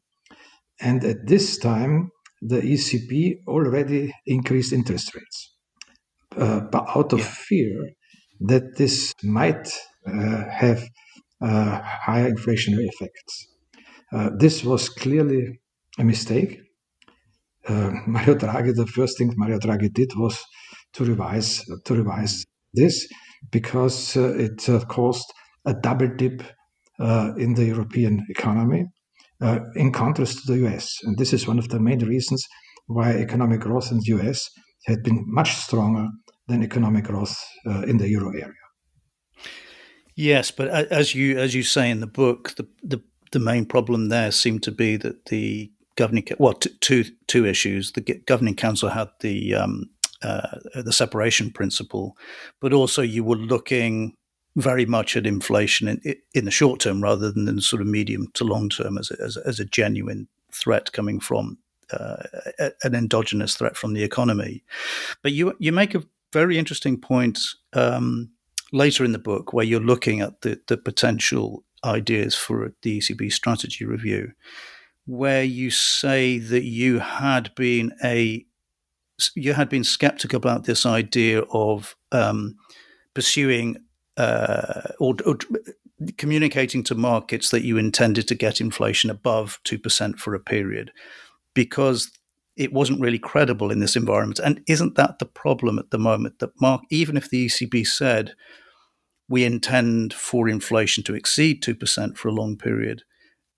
and 0.80 1.04
at 1.04 1.28
this 1.28 1.58
time 1.58 2.12
the 2.42 2.62
ECB 2.62 3.40
already 3.48 4.14
increased 4.26 4.72
interest 4.72 5.14
rates 5.16 5.55
uh, 6.38 6.62
but 6.72 6.86
out 6.96 7.14
of 7.14 7.20
yeah. 7.20 7.26
fear 7.26 7.90
that 8.42 8.78
this 8.78 9.14
might 9.24 9.68
uh, 10.08 10.44
have 10.52 10.84
uh, 11.42 11.82
higher 11.84 12.32
inflationary 12.32 12.88
effects. 12.88 13.48
Uh, 14.12 14.30
this 14.38 14.64
was 14.64 14.90
clearly 14.90 15.60
a 16.00 16.04
mistake. 16.04 16.60
Uh, 17.68 17.92
Mario 18.08 18.36
Draghi, 18.36 18.76
the 18.76 18.88
first 18.88 19.18
thing 19.18 19.34
Mario 19.36 19.60
Draghi 19.60 19.92
did 19.94 20.12
was 20.16 20.38
to 20.94 21.04
revise 21.04 21.64
to 21.86 21.94
revise 21.94 22.46
this 22.74 23.08
because 23.52 24.16
uh, 24.16 24.34
it 24.38 24.64
caused 24.88 25.26
a 25.66 25.74
double 25.74 26.08
dip 26.16 26.44
in 27.38 27.54
the 27.56 27.66
European 27.66 28.26
economy, 28.30 28.86
in 29.76 29.92
contrast 29.92 30.46
to 30.46 30.54
the 30.54 30.66
US. 30.68 30.98
And 31.04 31.18
this 31.18 31.34
is 31.34 31.48
one 31.48 31.60
of 31.60 31.68
the 31.70 31.80
main 31.80 32.00
reasons 32.00 32.46
why 32.88 33.12
economic 33.12 33.62
growth 33.62 33.92
in 33.92 33.98
the 33.98 34.16
US 34.18 34.50
had 34.86 35.04
been 35.04 35.24
much 35.28 35.56
stronger 35.56 36.08
than 36.48 36.64
economic 36.64 37.06
growth 37.06 37.36
uh, 37.66 37.82
in 37.82 37.98
the 37.98 38.10
euro 38.10 38.30
area. 38.30 38.54
Yes, 40.16 40.52
but 40.52 40.70
as 40.70 41.14
you 41.14 41.38
as 41.38 41.54
you 41.54 41.64
say 41.64 41.90
in 41.90 42.00
the 42.00 42.08
book, 42.08 42.56
the 42.56 42.68
the, 42.84 43.02
the 43.32 43.40
main 43.40 43.66
problem 43.66 44.10
there 44.10 44.32
seemed 44.32 44.64
to 44.64 44.72
be 44.72 44.98
that 44.98 45.26
the 45.26 45.72
governing 45.96 46.26
well 46.40 46.54
t- 46.54 46.70
two 46.80 47.04
two 47.28 47.46
issues. 47.46 47.92
The 47.92 48.02
governing 48.26 48.56
council 48.56 48.90
had 48.90 49.10
the 49.20 49.56
um, 49.56 49.90
uh, 50.22 50.60
the 50.74 50.94
separation 50.94 51.52
principle, 51.52 52.16
but 52.62 52.74
also 52.74 53.02
you 53.02 53.24
were 53.24 53.36
looking 53.36 54.16
very 54.56 54.86
much 54.86 55.18
at 55.18 55.28
inflation 55.28 55.88
in, 55.88 56.16
in 56.34 56.46
the 56.46 56.52
short 56.52 56.80
term 56.80 57.04
rather 57.04 57.30
than 57.30 57.48
in 57.48 57.60
sort 57.60 57.82
of 57.82 57.88
medium 57.88 58.28
to 58.34 58.46
long 58.46 58.70
term 58.70 58.98
as 58.98 59.12
a, 59.12 59.22
as, 59.22 59.36
as 59.38 59.60
a 59.60 59.66
genuine 59.66 60.30
threat 60.54 60.94
coming 60.94 61.20
from 61.20 61.58
uh, 61.92 62.24
an 62.84 62.96
endogenous 62.96 63.56
threat 63.56 63.76
from 63.76 63.94
the 63.94 64.04
economy. 64.04 64.64
But 65.22 65.34
you 65.34 65.56
you 65.60 65.72
make 65.72 65.94
a 65.94 66.04
very 66.36 66.58
interesting 66.58 67.00
point 67.00 67.40
um, 67.72 68.30
later 68.74 69.06
in 69.06 69.14
the 69.14 69.26
book 69.32 69.54
where 69.54 69.64
you're 69.64 69.80
looking 69.80 70.20
at 70.20 70.42
the, 70.42 70.60
the 70.68 70.76
potential 70.76 71.64
ideas 71.86 72.36
for 72.36 72.74
the 72.82 72.98
ECB 73.00 73.32
strategy 73.32 73.86
review, 73.86 74.34
where 75.06 75.46
you 75.46 75.72
say 75.72 76.38
that 76.38 76.66
you 76.66 77.00
had 77.00 77.56
been 77.56 77.94
a 78.04 78.46
you 79.34 79.54
had 79.54 79.70
been 79.70 79.86
skeptical 79.86 80.36
about 80.36 80.66
this 80.66 80.86
idea 80.86 81.40
of 81.54 81.96
um, 82.12 82.58
pursuing 83.14 83.78
uh, 84.18 84.90
or, 85.00 85.16
or, 85.26 85.38
communicating 86.18 86.84
to 86.84 86.96
markets 86.96 87.50
that 87.52 87.64
you 87.64 87.78
intended 87.78 88.28
to 88.28 88.36
get 88.36 88.60
inflation 88.60 89.10
above 89.10 89.62
2% 89.64 90.20
for 90.20 90.36
a 90.36 90.40
period 90.42 90.92
because 91.54 92.12
it 92.56 92.72
wasn't 92.72 93.02
really 93.02 93.20
credible 93.20 93.72
in 93.72 93.80
this 93.80 93.96
environment. 93.96 94.40
And 94.40 94.62
isn't 94.68 94.96
that 94.96 95.20
the 95.20 95.26
problem 95.26 95.78
at 95.78 95.92
the 95.92 95.98
moment? 95.98 96.40
That 96.40 96.60
Mark, 96.62 96.82
even 96.90 97.18
if 97.18 97.30
the 97.30 97.48
ECB 97.48 97.86
said 97.86 98.34
we 99.28 99.44
intend 99.44 100.14
for 100.14 100.48
inflation 100.48 101.04
to 101.04 101.16
exceed 101.16 101.64
2% 101.64 102.18
for 102.18 102.28
a 102.28 102.34
long 102.34 102.58
period, 102.58 103.04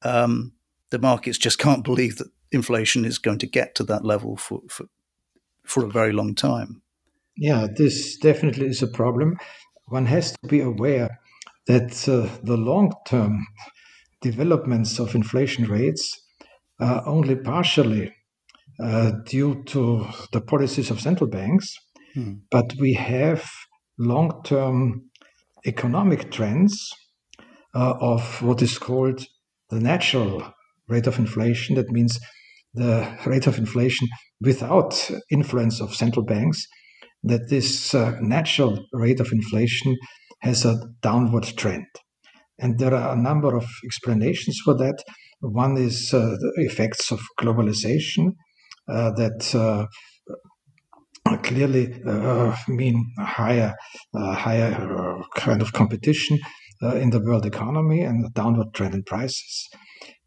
um, 0.04 0.54
the 0.90 1.00
markets 1.00 1.38
just 1.38 1.60
can't 1.60 1.84
believe 1.84 2.18
that 2.18 2.32
inflation 2.52 3.06
is 3.06 3.18
going 3.18 3.40
to 3.40 3.48
get 3.48 3.76
to 3.76 3.84
that 3.84 4.06
level 4.06 4.38
for, 4.38 4.62
for, 4.70 4.86
for 5.66 5.86
a 5.86 5.90
very 5.90 6.14
long 6.14 6.34
time. 6.34 6.82
Yeah, 7.36 7.68
this 7.76 8.18
definitely 8.18 8.68
is 8.68 8.82
a 8.82 8.88
problem. 8.88 9.38
One 9.86 10.06
has 10.08 10.32
to 10.32 10.48
be 10.48 10.62
aware 10.62 11.20
that 11.68 12.08
uh, 12.08 12.30
the 12.44 12.58
long 12.58 12.94
term 13.06 13.46
developments 14.22 15.00
of 15.00 15.14
inflation 15.14 15.66
rates 15.66 16.20
are 16.80 17.04
only 17.06 17.36
partially 17.36 18.14
uh, 18.82 19.12
due 19.26 19.64
to 19.66 20.06
the 20.32 20.42
policies 20.42 20.92
of 20.92 21.02
central 21.02 21.30
banks, 21.30 21.74
hmm. 22.14 22.34
but 22.52 22.74
we 22.80 22.94
have 22.94 23.50
long 23.98 24.42
term 24.44 25.10
economic 25.66 26.32
trends 26.32 26.90
uh, 27.74 27.96
of 28.00 28.42
what 28.42 28.62
is 28.62 28.78
called 28.78 29.26
the 29.70 29.80
natural 29.80 30.54
rate 30.88 31.08
of 31.08 31.20
inflation. 31.20 31.76
That 31.76 31.90
means 31.90 32.20
the 32.74 33.18
rate 33.26 33.48
of 33.48 33.58
inflation 33.58 34.08
without 34.42 35.10
influence 35.32 35.82
of 35.82 35.96
central 35.96 36.26
banks, 36.26 36.66
that 37.24 37.50
this 37.50 37.96
uh, 37.96 38.16
natural 38.22 38.86
rate 38.94 39.20
of 39.20 39.32
inflation 39.32 39.98
has 40.42 40.66
a 40.66 40.80
downward 41.02 41.46
trend. 41.58 41.88
And 42.60 42.78
there 42.80 42.94
are 42.94 43.14
a 43.14 43.22
number 43.22 43.56
of 43.56 43.68
explanations 43.84 44.60
for 44.64 44.76
that. 44.76 45.04
One 45.40 45.78
is 45.78 46.14
uh, 46.14 46.38
the 46.40 46.54
effects 46.58 47.12
of 47.12 47.20
globalization 47.40 48.34
that 48.88 49.56
uh, 49.56 51.38
clearly 51.38 51.94
uh, 52.06 52.56
mean 52.68 53.14
higher, 53.20 53.76
uh, 54.16 54.34
higher 54.34 55.22
kind 55.36 55.62
of 55.62 55.74
competition 55.74 56.40
in 56.82 57.10
the 57.10 57.20
world 57.20 57.46
economy 57.46 58.02
and 58.02 58.26
a 58.26 58.30
downward 58.30 58.74
trend 58.74 58.94
in 58.94 59.04
prices. 59.04 59.68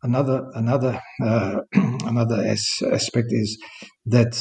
Another 0.03 0.47
another 0.55 1.01
another 1.21 2.43
as- 2.43 2.83
aspect 2.91 3.29
is 3.31 3.59
that 4.07 4.33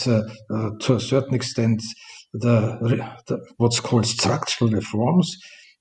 to 0.81 0.95
a 0.95 0.99
certain 0.99 1.35
extent 1.35 1.81
the, 2.33 2.77
the, 3.27 3.39
what's 3.57 3.79
called 3.79 4.05
structural 4.05 4.69
reforms 4.69 5.35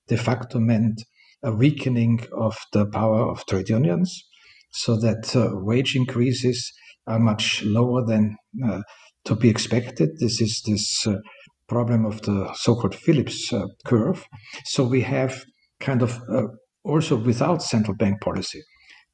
de 0.07 0.17
facto 0.17 0.59
meant 0.59 1.03
a 1.43 1.51
weakening 1.51 2.19
of 2.33 2.57
the 2.73 2.85
power 2.85 3.29
of 3.29 3.45
trade 3.45 3.69
unions, 3.69 4.25
so 4.71 4.97
that 4.97 5.35
uh, 5.35 5.51
wage 5.53 5.95
increases 5.95 6.71
are 7.09 7.19
much 7.19 7.63
lower 7.63 8.05
than 8.05 8.37
uh, 8.65 8.81
to 9.25 9.35
be 9.35 9.49
expected. 9.49 10.09
This 10.19 10.39
is 10.39 10.61
this 10.65 11.05
uh, 11.05 11.17
problem 11.67 12.05
of 12.05 12.21
the 12.21 12.53
so-called 12.53 12.95
Phillips 12.95 13.51
uh, 13.51 13.65
curve. 13.85 14.25
So 14.65 14.83
we 14.83 15.01
have 15.01 15.43
kind 15.79 16.01
of 16.01 16.19
also 16.83 17.15
without 17.17 17.61
central 17.61 17.95
bank 17.95 18.21
policy, 18.21 18.61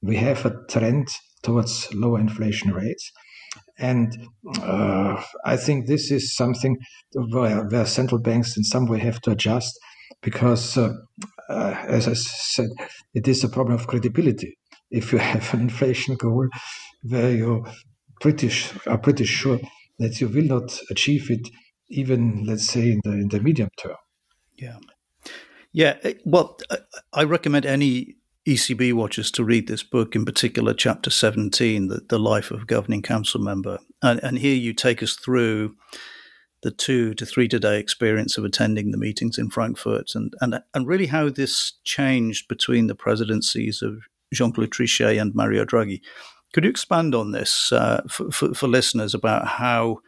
we 0.02 0.18
have 0.18 0.46
a 0.46 0.56
trend 0.70 1.08
towards 1.44 1.94
lower 1.94 2.20
inflation 2.20 2.72
rates. 2.72 3.12
And 3.78 4.28
uh, 4.62 5.22
I 5.46 5.58
think 5.58 5.88
this 5.88 6.12
is 6.12 6.36
something 6.36 6.78
where, 7.14 7.68
where 7.68 7.86
central 7.86 8.22
banks 8.22 8.56
in 8.58 8.64
some 8.64 8.86
way 8.86 9.00
have 9.00 9.20
to 9.22 9.32
adjust 9.32 9.78
because, 10.22 10.78
uh, 10.78 10.94
uh, 11.50 11.76
as 11.88 12.08
I 12.08 12.14
said, 12.14 12.70
it 13.14 13.28
is 13.28 13.44
a 13.44 13.50
problem 13.50 13.76
of 13.76 13.88
credibility. 13.88 14.58
If 14.92 15.12
you 15.12 15.18
have 15.34 15.54
an 15.54 15.62
inflation 15.62 16.16
goal 16.16 16.48
where 17.04 17.32
you 17.32 17.66
pretty 18.22 18.52
are 18.88 18.98
pretty 18.98 19.26
sure 19.26 19.60
that 20.00 20.20
you 20.20 20.28
will 20.28 20.44
not 20.46 20.80
achieve 20.90 21.30
it, 21.30 21.50
even 21.90 22.46
let's 22.46 22.68
say 22.68 22.92
in 22.92 23.02
the 23.04 23.12
in 23.12 23.28
the 23.30 23.40
medium 23.40 23.70
term. 23.82 23.96
Yeah, 24.56 24.78
yeah. 25.72 25.98
Eh, 26.04 26.14
well, 26.26 26.58
I 27.14 27.24
recommend 27.24 27.66
any 27.66 28.16
ECB 28.48 28.94
watchers 28.94 29.32
to 29.32 29.44
read 29.44 29.68
this 29.68 29.82
book, 29.82 30.16
in 30.16 30.24
particular, 30.24 30.74
chapter 30.74 31.10
17, 31.10 31.88
the, 31.88 32.02
the 32.10 32.20
life 32.20 32.52
of 32.52 32.62
a 32.62 32.66
governing 32.66 33.02
council 33.02 33.42
member. 33.42 33.80
And, 34.04 34.24
and 34.24 34.38
here 34.38 34.56
you 34.56 34.74
take 34.74 35.02
us 35.02 35.16
through 35.16 35.76
the 36.62 36.70
two 36.70 37.14
to 37.16 37.26
three 37.26 37.48
day 37.48 37.80
experience 37.80 38.38
of 38.38 38.46
attending 38.46 38.92
the 38.92 38.98
meetings 38.98 39.38
in 39.38 39.50
Frankfurt 39.50 40.12
and, 40.16 40.34
and, 40.42 40.62
and 40.74 40.88
really 40.88 41.08
how 41.08 41.30
this 41.30 41.74
changed 41.84 42.48
between 42.48 42.88
the 42.88 42.96
presidencies 42.96 43.82
of 43.82 44.04
Jean 44.34 44.52
Claude 44.52 44.72
Trichet 44.72 45.20
and 45.20 45.34
Mario 45.36 45.66
Draghi. 45.66 46.02
Could 46.54 46.64
you 46.64 46.70
expand 46.70 47.14
on 47.14 47.32
this 47.32 47.72
uh, 47.72 48.02
for, 48.10 48.32
for, 48.32 48.54
for, 48.54 48.68
listeners 48.68 49.14
about 49.14 49.46
how 49.46 50.00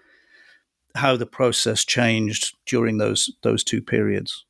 how 0.96 1.18
the 1.18 1.26
process 1.26 1.84
changed 1.84 2.56
during 2.66 2.98
those 2.98 3.30
those 3.44 3.64
two 3.64 3.82
periods? 3.82 4.46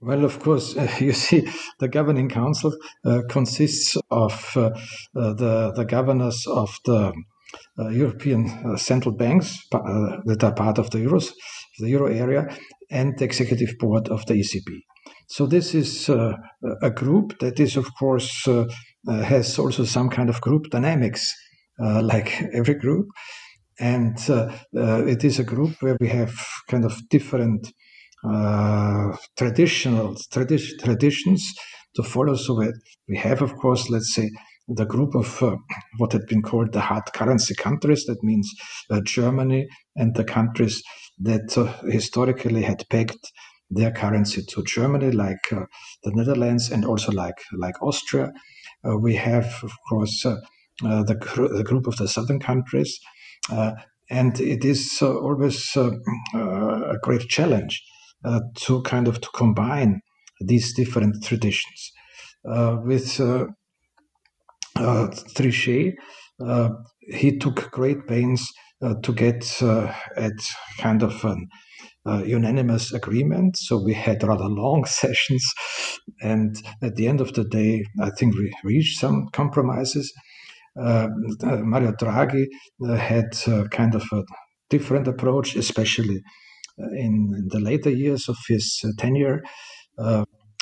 Well, 0.00 0.24
of 0.24 0.38
course, 0.40 0.76
uh, 0.76 0.90
you 0.98 1.12
see, 1.12 1.48
the 1.78 1.88
governing 1.88 2.28
council 2.28 2.76
uh, 3.04 3.22
consists 3.28 3.96
of 4.10 4.52
uh, 4.56 4.70
uh 5.16 5.32
the 5.34 5.72
the 5.74 5.84
governors 5.84 6.46
of 6.46 6.76
the 6.84 7.12
uh, 7.78 7.88
European 7.88 8.76
central 8.76 9.14
banks 9.14 9.58
that 9.70 10.40
are 10.42 10.54
part 10.54 10.78
of 10.78 10.90
the 10.90 10.98
Euros, 10.98 11.32
the 11.78 11.88
euro 11.88 12.06
area, 12.06 12.46
and 12.90 13.18
the 13.18 13.24
executive 13.24 13.78
board 13.78 14.08
of 14.08 14.26
the 14.26 14.34
ECB. 14.34 14.82
So 15.30 15.46
this 15.46 15.76
is 15.76 16.08
a 16.08 16.90
group 16.90 17.38
that 17.38 17.60
is, 17.60 17.76
of 17.76 17.86
course, 17.94 18.48
has 19.06 19.58
also 19.60 19.84
some 19.84 20.10
kind 20.10 20.28
of 20.28 20.40
group 20.40 20.70
dynamics, 20.70 21.32
like 21.78 22.42
every 22.52 22.74
group, 22.74 23.06
and 23.78 24.18
it 24.72 25.24
is 25.24 25.38
a 25.38 25.44
group 25.44 25.76
where 25.80 25.96
we 26.00 26.08
have 26.08 26.34
kind 26.68 26.84
of 26.84 27.08
different 27.08 27.72
uh, 28.28 29.16
traditional 29.38 30.16
tradi- 30.32 30.78
traditions 30.82 31.54
to 31.94 32.02
follow. 32.02 32.34
So 32.34 32.62
we 33.08 33.16
have, 33.16 33.40
of 33.40 33.54
course, 33.54 33.88
let's 33.88 34.12
say 34.12 34.30
the 34.66 34.84
group 34.84 35.14
of 35.14 35.42
uh, 35.42 35.56
what 35.98 36.12
had 36.12 36.26
been 36.26 36.42
called 36.42 36.72
the 36.72 36.80
hard 36.80 37.04
currency 37.14 37.54
countries. 37.54 38.04
That 38.06 38.22
means 38.24 38.52
uh, 38.90 39.00
Germany 39.04 39.68
and 39.94 40.14
the 40.14 40.24
countries 40.24 40.82
that 41.20 41.56
uh, 41.56 41.72
historically 41.88 42.62
had 42.62 42.84
pegged 42.90 43.24
their 43.70 43.92
currency 43.92 44.42
to 44.42 44.62
Germany, 44.64 45.12
like 45.12 45.52
uh, 45.52 45.66
the 46.02 46.12
Netherlands 46.12 46.70
and 46.70 46.84
also 46.84 47.12
like 47.12 47.38
like 47.52 47.80
Austria. 47.82 48.32
Uh, 48.84 48.96
we 48.96 49.14
have, 49.14 49.60
of 49.62 49.72
course, 49.88 50.24
uh, 50.24 50.36
the, 50.80 51.50
the, 51.54 51.64
group 51.64 51.86
of 51.86 51.96
the 51.96 52.08
southern 52.08 52.40
countries, 52.40 52.98
and 54.10 54.40
it 54.40 54.64
is 54.64 54.98
always 55.02 55.76
a 55.76 56.96
great 57.02 57.28
challenge 57.28 57.82
to 58.56 58.82
kind 58.82 59.06
of 59.06 59.20
to 59.20 59.28
combine 59.34 60.00
these 60.40 60.74
different 60.74 61.22
traditions. 61.22 61.92
with 62.44 63.20
uh, 64.76 65.08
Trichet, 65.34 65.94
uh, 66.44 66.70
he 67.12 67.36
took 67.38 67.70
great 67.70 68.06
pains 68.06 68.48
uh, 68.82 68.94
to 69.02 69.12
get 69.12 69.62
at 70.16 70.32
kind 70.78 71.02
of 71.02 71.24
an 71.24 71.48
uh, 72.06 72.22
unanimous 72.24 72.92
agreement. 72.92 73.56
So 73.56 73.82
we 73.82 73.94
had 73.94 74.22
rather 74.22 74.46
long 74.46 74.84
sessions, 74.86 75.44
and 76.22 76.56
at 76.82 76.96
the 76.96 77.08
end 77.08 77.20
of 77.20 77.34
the 77.34 77.44
day, 77.44 77.84
I 78.00 78.10
think 78.10 78.34
we 78.34 78.52
reached 78.64 78.98
some 78.98 79.28
compromises. 79.32 80.12
Uh, 80.80 81.08
Mario 81.42 81.92
Draghi 81.92 82.46
uh, 82.88 82.94
had 82.94 83.30
kind 83.70 83.94
of 83.94 84.04
a 84.12 84.22
different 84.70 85.08
approach, 85.08 85.56
especially 85.56 86.22
in, 86.78 87.32
in, 87.36 87.48
the 87.50 87.58
later 87.58 87.90
years 87.90 88.28
of 88.28 88.36
his 88.48 88.80
tenure, 88.96 89.42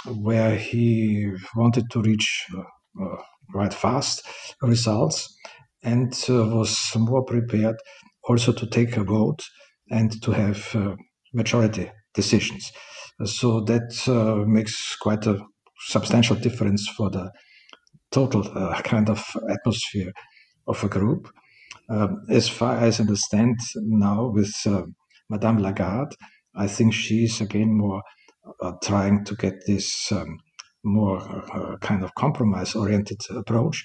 where 0.07 0.57
he 0.57 1.31
wanted 1.55 1.85
to 1.91 2.01
reach 2.01 2.47
quite 3.53 3.75
fast 3.75 4.27
results 4.63 5.37
and 5.83 6.13
uh, 6.29 6.45
was 6.45 6.91
more 6.97 7.25
prepared 7.25 7.77
also 8.25 8.53
to 8.53 8.67
take 8.67 8.97
a 8.97 9.05
vote 9.05 9.43
and 9.91 10.21
to 10.23 10.33
have 10.33 10.75
uh, 10.75 10.95
majority 11.43 11.91
decisions. 12.15 12.73
So 13.25 13.61
that 13.71 13.91
uh, 14.07 14.45
makes 14.47 14.97
quite 14.97 15.25
a 15.27 15.37
substantial 15.95 16.37
difference 16.37 16.83
for 16.97 17.11
the 17.11 17.31
total 18.11 18.43
uh, 18.55 18.81
kind 18.83 19.09
of 19.09 19.21
atmosphere 19.57 20.13
of 20.67 20.85
a 20.85 20.89
group. 20.89 21.29
Um, 21.91 22.11
as 22.31 22.49
far 22.49 22.77
as 22.87 23.01
I 23.01 23.03
understand 23.05 23.57
now 23.77 24.31
with 24.39 24.55
uh, 24.67 24.83
Madame 25.31 25.59
Lagarde, 25.59 26.15
I 26.55 26.67
think 26.67 26.93
she's 26.93 27.41
again 27.41 27.73
more 27.77 28.03
uh, 28.61 28.73
trying 28.83 29.25
to 29.25 29.35
get 29.35 29.55
this 29.67 30.13
um, 30.13 30.39
more 30.85 31.19
uh, 31.55 31.77
kind 31.79 32.03
of 32.05 32.15
compromise 32.15 32.75
oriented 32.75 33.21
approach. 33.31 33.85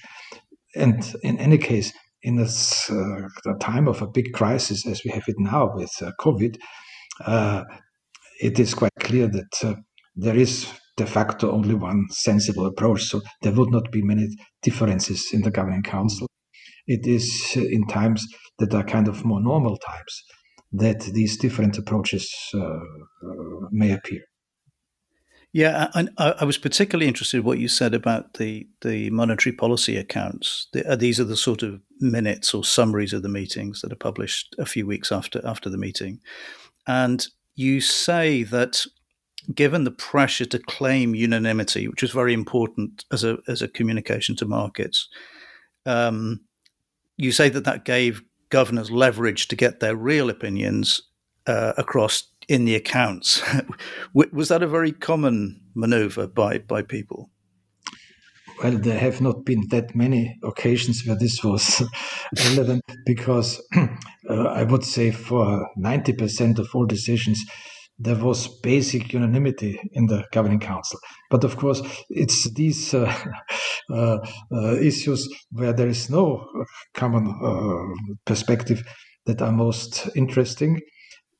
And 0.76 1.02
in 1.22 1.38
any 1.38 1.58
case, 1.58 1.92
in 2.22 2.36
this 2.36 2.90
uh, 2.90 3.28
time 3.60 3.86
of 3.88 4.02
a 4.02 4.06
big 4.06 4.32
crisis 4.32 4.86
as 4.86 5.02
we 5.04 5.10
have 5.10 5.24
it 5.28 5.36
now 5.38 5.72
with 5.74 5.92
uh, 6.02 6.10
COVID, 6.20 6.56
it 7.20 8.58
is 8.58 8.74
quite 8.74 8.92
clear 9.00 9.26
that 9.28 9.64
uh, 9.64 9.74
there 10.16 10.36
is 10.36 10.66
de 10.96 11.06
facto 11.06 11.50
only 11.50 11.74
one 11.74 12.04
sensible 12.10 12.66
approach. 12.66 13.04
So 13.04 13.20
there 13.42 13.52
would 13.52 13.70
not 13.70 13.90
be 13.90 14.02
many 14.02 14.28
differences 14.62 15.30
in 15.32 15.42
the 15.42 15.50
governing 15.50 15.82
council. 15.82 16.28
It 16.86 17.06
is 17.06 17.56
in 17.56 17.86
times 17.86 18.24
that 18.58 18.74
are 18.74 18.84
kind 18.84 19.08
of 19.08 19.24
more 19.24 19.40
normal 19.40 19.76
times 19.78 20.22
that 20.72 21.00
these 21.00 21.36
different 21.36 21.78
approaches 21.78 22.32
uh, 22.54 22.80
may 23.70 23.92
appear. 23.92 24.22
Yeah, 25.52 25.88
and 25.94 26.10
I, 26.18 26.44
was 26.44 26.58
particularly 26.58 27.06
interested 27.06 27.36
in 27.38 27.44
what 27.44 27.60
you 27.60 27.68
said 27.68 27.94
about 27.94 28.34
the, 28.34 28.66
the 28.80 29.08
monetary 29.10 29.54
policy 29.54 29.96
accounts. 29.96 30.66
The, 30.72 30.84
uh, 30.84 30.96
these 30.96 31.20
are 31.20 31.24
the 31.24 31.36
sort 31.36 31.62
of 31.62 31.80
minutes 32.00 32.52
or 32.54 32.64
summaries 32.64 33.12
of 33.12 33.22
the 33.22 33.28
meetings 33.28 33.80
that 33.80 33.92
are 33.92 33.96
published 33.96 34.56
a 34.58 34.66
few 34.66 34.84
weeks 34.84 35.12
after 35.12 35.40
after 35.46 35.70
the 35.70 35.78
meeting, 35.78 36.18
and 36.86 37.26
you 37.54 37.80
say 37.80 38.42
that 38.42 38.84
given 39.54 39.84
the 39.84 39.90
pressure 39.90 40.46
to 40.46 40.58
claim 40.58 41.14
unanimity, 41.14 41.88
which 41.88 42.02
was 42.02 42.10
very 42.10 42.32
important 42.32 43.04
as 43.12 43.24
a 43.24 43.38
as 43.48 43.62
a 43.62 43.68
communication 43.68 44.36
to 44.36 44.46
markets, 44.46 45.08
um, 45.86 46.40
you 47.16 47.32
say 47.32 47.48
that 47.48 47.64
that 47.64 47.84
gave 47.84 48.22
governors 48.48 48.90
leverage 48.90 49.48
to 49.48 49.56
get 49.56 49.80
their 49.80 49.96
real 49.96 50.30
opinions 50.30 51.00
uh, 51.46 51.72
across 51.76 52.28
in 52.48 52.64
the 52.64 52.74
accounts. 52.74 53.42
was 54.14 54.48
that 54.48 54.62
a 54.62 54.68
very 54.68 54.92
common 54.92 55.60
maneuver 55.74 56.26
by, 56.26 56.58
by 56.58 56.82
people? 56.82 57.30
Well, 58.62 58.78
there 58.78 58.98
have 58.98 59.20
not 59.20 59.44
been 59.44 59.66
that 59.70 59.96
many 59.96 60.38
occasions 60.44 61.04
where 61.04 61.18
this 61.18 61.42
was 61.42 61.82
relevant 62.46 62.82
because 63.04 63.60
uh, 64.34 64.48
I 64.48 64.64
would 64.64 64.84
say 64.84 65.10
for 65.10 65.68
90% 65.78 66.58
of 66.58 66.68
all 66.74 66.86
decisions, 66.86 67.42
there 67.98 68.16
was 68.16 68.48
basic 68.62 69.12
unanimity 69.12 69.80
in 69.92 70.06
the 70.06 70.24
governing 70.32 70.60
council. 70.60 70.98
But 71.30 71.44
of 71.44 71.56
course, 71.56 71.80
it's 72.10 72.52
these 72.52 72.92
uh, 72.92 73.12
uh, 73.92 74.18
uh, 74.52 74.76
issues 74.76 75.28
where 75.52 75.72
there 75.72 75.88
is 75.88 76.10
no 76.10 76.44
common 76.94 77.28
uh, 77.42 78.14
perspective 78.24 78.82
that 79.26 79.40
are 79.40 79.52
most 79.52 80.08
interesting. 80.16 80.80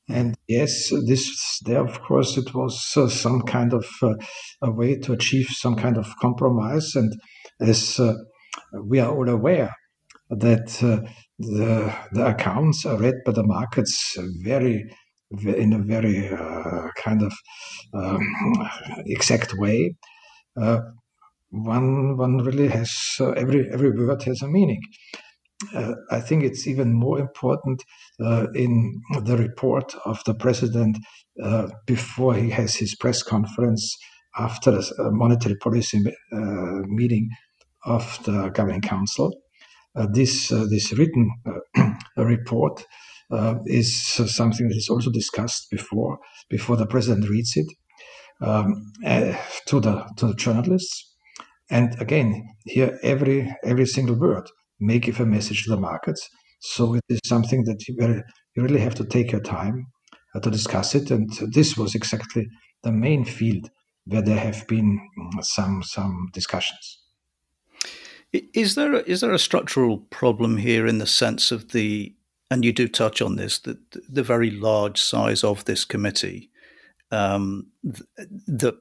And 0.07 0.35
yes, 0.47 0.91
this 1.07 1.59
there, 1.65 1.83
of 1.83 2.01
course, 2.01 2.37
it 2.37 2.53
was 2.53 2.93
uh, 2.95 3.09
some 3.09 3.41
kind 3.41 3.73
of 3.73 3.85
uh, 4.01 4.13
a 4.61 4.71
way 4.71 4.97
to 4.99 5.13
achieve 5.13 5.47
some 5.49 5.75
kind 5.75 5.97
of 5.97 6.07
compromise. 6.21 6.95
And 6.95 7.11
as 7.59 7.99
uh, 7.99 8.13
we 8.83 8.99
are 8.99 9.11
all 9.11 9.27
aware 9.27 9.73
that 10.29 10.83
uh, 10.83 11.09
the 11.39 11.93
the 12.11 12.25
accounts 12.27 12.85
are 12.85 12.97
read 12.97 13.15
by 13.25 13.31
the 13.31 13.43
markets 13.43 14.17
very 14.43 14.85
in 15.31 15.73
a 15.73 15.79
very 15.79 16.29
uh, 16.29 16.87
kind 16.97 17.21
of 17.21 17.33
um, 17.93 18.21
exact 19.05 19.53
way. 19.57 19.95
Uh, 20.59 20.79
one 21.49 22.17
one 22.17 22.37
really 22.37 22.67
has 22.67 22.91
every 23.19 23.69
every 23.71 23.91
word 23.91 24.23
has 24.23 24.41
a 24.41 24.47
meaning 24.47 24.81
uh, 25.73 25.93
I 26.11 26.19
think 26.19 26.43
it's 26.43 26.67
even 26.67 26.93
more 26.93 27.19
important 27.19 27.83
uh, 28.21 28.47
in 28.53 29.01
the 29.23 29.37
report 29.37 29.95
of 30.05 30.21
the 30.25 30.33
president 30.33 30.97
uh, 31.41 31.67
before 31.85 32.33
he 32.35 32.49
has 32.49 32.75
his 32.75 32.95
press 32.95 33.23
conference 33.23 33.95
after 34.37 34.79
a 34.99 35.11
monetary 35.11 35.55
policy 35.55 36.03
uh, 36.33 36.81
meeting 36.87 37.29
of 37.85 38.19
the 38.25 38.49
governing 38.49 38.81
council. 38.81 39.33
Uh, 39.95 40.07
this 40.11 40.51
uh, 40.51 40.65
this 40.69 40.91
written 40.93 41.29
report 42.17 42.83
is 43.65 44.03
something 44.03 44.67
that 44.67 44.77
is 44.77 44.89
also 44.89 45.11
discussed 45.11 45.67
before 45.71 46.19
before 46.49 46.77
the 46.77 46.85
president 46.85 47.29
reads 47.29 47.53
it 47.55 47.67
um, 48.41 48.91
to 49.65 49.79
the 49.79 50.05
to 50.17 50.27
the 50.27 50.35
journalists. 50.35 51.13
And 51.69 51.99
again, 51.99 52.47
here 52.65 52.99
every 53.03 53.55
every 53.63 53.85
single 53.85 54.19
word 54.19 54.47
may 54.79 54.99
give 54.99 55.19
a 55.19 55.25
message 55.25 55.63
to 55.63 55.71
the 55.71 55.77
markets. 55.77 56.29
So 56.61 56.95
it 56.95 57.03
is 57.09 57.19
something 57.25 57.63
that 57.65 57.87
you, 57.87 57.95
very, 57.97 58.23
you 58.55 58.63
really 58.63 58.79
have 58.79 58.95
to 58.95 59.05
take 59.05 59.31
your 59.31 59.41
time 59.41 59.85
uh, 60.33 60.39
to 60.39 60.49
discuss 60.49 60.95
it. 60.95 61.11
And 61.11 61.29
this 61.53 61.77
was 61.77 61.95
exactly 61.95 62.47
the 62.83 62.91
main 62.91 63.25
field 63.25 63.69
where 64.05 64.21
there 64.21 64.39
have 64.39 64.67
been 64.67 64.99
mm, 65.19 65.43
some 65.43 65.83
some 65.83 66.27
discussions. 66.33 67.04
Is 68.53 68.75
there 68.75 68.93
a, 68.95 68.99
is 68.99 69.21
there 69.21 69.33
a 69.33 69.39
structural 69.39 69.97
problem 69.97 70.57
here 70.57 70.87
in 70.87 70.97
the 70.97 71.07
sense 71.07 71.51
of 71.51 71.71
the 71.71 72.13
and 72.51 72.63
you 72.63 72.71
do 72.71 72.87
touch 72.87 73.21
on 73.21 73.35
this 73.35 73.59
the 73.59 73.77
the 74.09 74.23
very 74.23 74.51
large 74.51 75.01
size 75.01 75.43
of 75.43 75.65
this 75.65 75.85
committee 75.85 76.49
um, 77.11 77.67
that 77.83 78.77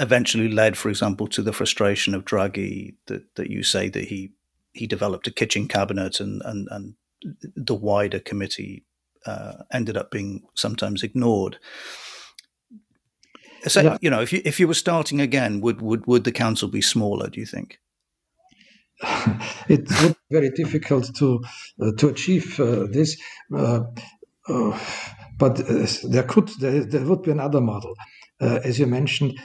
eventually 0.00 0.48
led, 0.48 0.76
for 0.76 0.88
example, 0.88 1.26
to 1.26 1.42
the 1.42 1.52
frustration 1.52 2.14
of 2.14 2.24
Draghi 2.24 2.94
that 3.06 3.34
that 3.36 3.50
you 3.50 3.62
say 3.62 3.88
that 3.88 4.04
he 4.04 4.32
he 4.72 4.86
developed 4.86 5.26
a 5.26 5.32
kitchen 5.32 5.68
cabinet, 5.68 6.20
and 6.20 6.42
and 6.44 6.68
and 6.70 6.94
the 7.56 7.74
wider 7.74 8.20
committee 8.20 8.84
uh, 9.26 9.64
ended 9.72 9.96
up 9.96 10.10
being 10.10 10.42
sometimes 10.54 11.02
ignored. 11.02 11.58
So, 13.66 13.82
yeah. 13.82 13.98
you 14.00 14.08
know, 14.08 14.22
if 14.22 14.32
you 14.32 14.40
if 14.44 14.60
you 14.60 14.68
were 14.68 14.74
starting 14.74 15.20
again, 15.20 15.60
would 15.60 15.82
would 15.82 16.06
would 16.06 16.24
the 16.24 16.32
council 16.32 16.68
be 16.68 16.80
smaller? 16.80 17.28
Do 17.28 17.40
you 17.40 17.46
think? 17.46 17.80
it 19.68 19.88
would 20.02 20.14
be 20.14 20.26
very 20.30 20.50
difficult 20.50 21.14
to 21.16 21.40
uh, 21.80 21.92
to 21.98 22.08
achieve 22.08 22.58
uh, 22.60 22.86
this, 22.90 23.16
uh, 23.54 23.80
uh 24.48 24.78
but 25.38 25.60
uh, 25.60 25.86
there 26.04 26.24
could 26.24 26.48
there, 26.60 26.84
there 26.84 27.04
would 27.04 27.22
be 27.22 27.30
another 27.30 27.60
model. 27.60 27.94
Uh, 28.40 28.60
as 28.64 28.78
you 28.78 28.86
mentioned, 28.86 29.36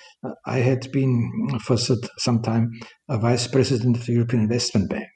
I 0.46 0.60
had 0.60 0.92
been 0.92 1.60
for 1.62 1.78
some 1.78 2.42
time 2.42 2.72
a 3.10 3.18
vice 3.18 3.48
president 3.48 3.98
of 3.98 4.06
the 4.06 4.14
European 4.14 4.44
Investment 4.44 4.90
Bank, 4.90 5.10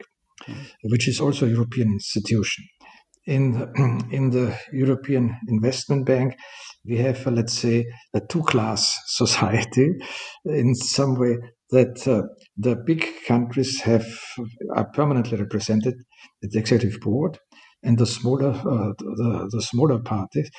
mm. 0.48 0.56
which 0.84 1.08
is 1.08 1.20
also 1.20 1.46
a 1.46 1.50
European 1.50 1.92
institution. 1.92 2.66
In 3.26 3.52
the, 3.52 4.08
in 4.12 4.32
the 4.32 4.58
European 4.72 5.38
Investment 5.48 6.06
Bank, 6.06 6.36
we 6.86 6.98
have, 6.98 7.28
uh, 7.28 7.32
let's 7.32 7.54
say, 7.54 7.86
a 8.16 8.20
two 8.20 8.42
class 8.42 8.98
society 9.06 9.90
in 10.46 10.74
some 10.74 11.20
way 11.20 11.38
that 11.70 12.08
uh, 12.08 12.24
the 12.58 12.76
big 12.76 13.06
countries 13.28 13.82
have 13.82 14.08
are 14.76 14.90
permanently 14.92 15.38
represented 15.38 15.94
at 16.44 16.52
the 16.52 16.60
executive 16.60 17.00
board 17.02 17.38
and 17.84 17.98
the 17.98 18.06
smaller 18.06 18.50
uh, 18.50 18.94
the, 18.98 19.50
the 19.52 19.62
smaller 19.62 20.00
parties 20.00 20.50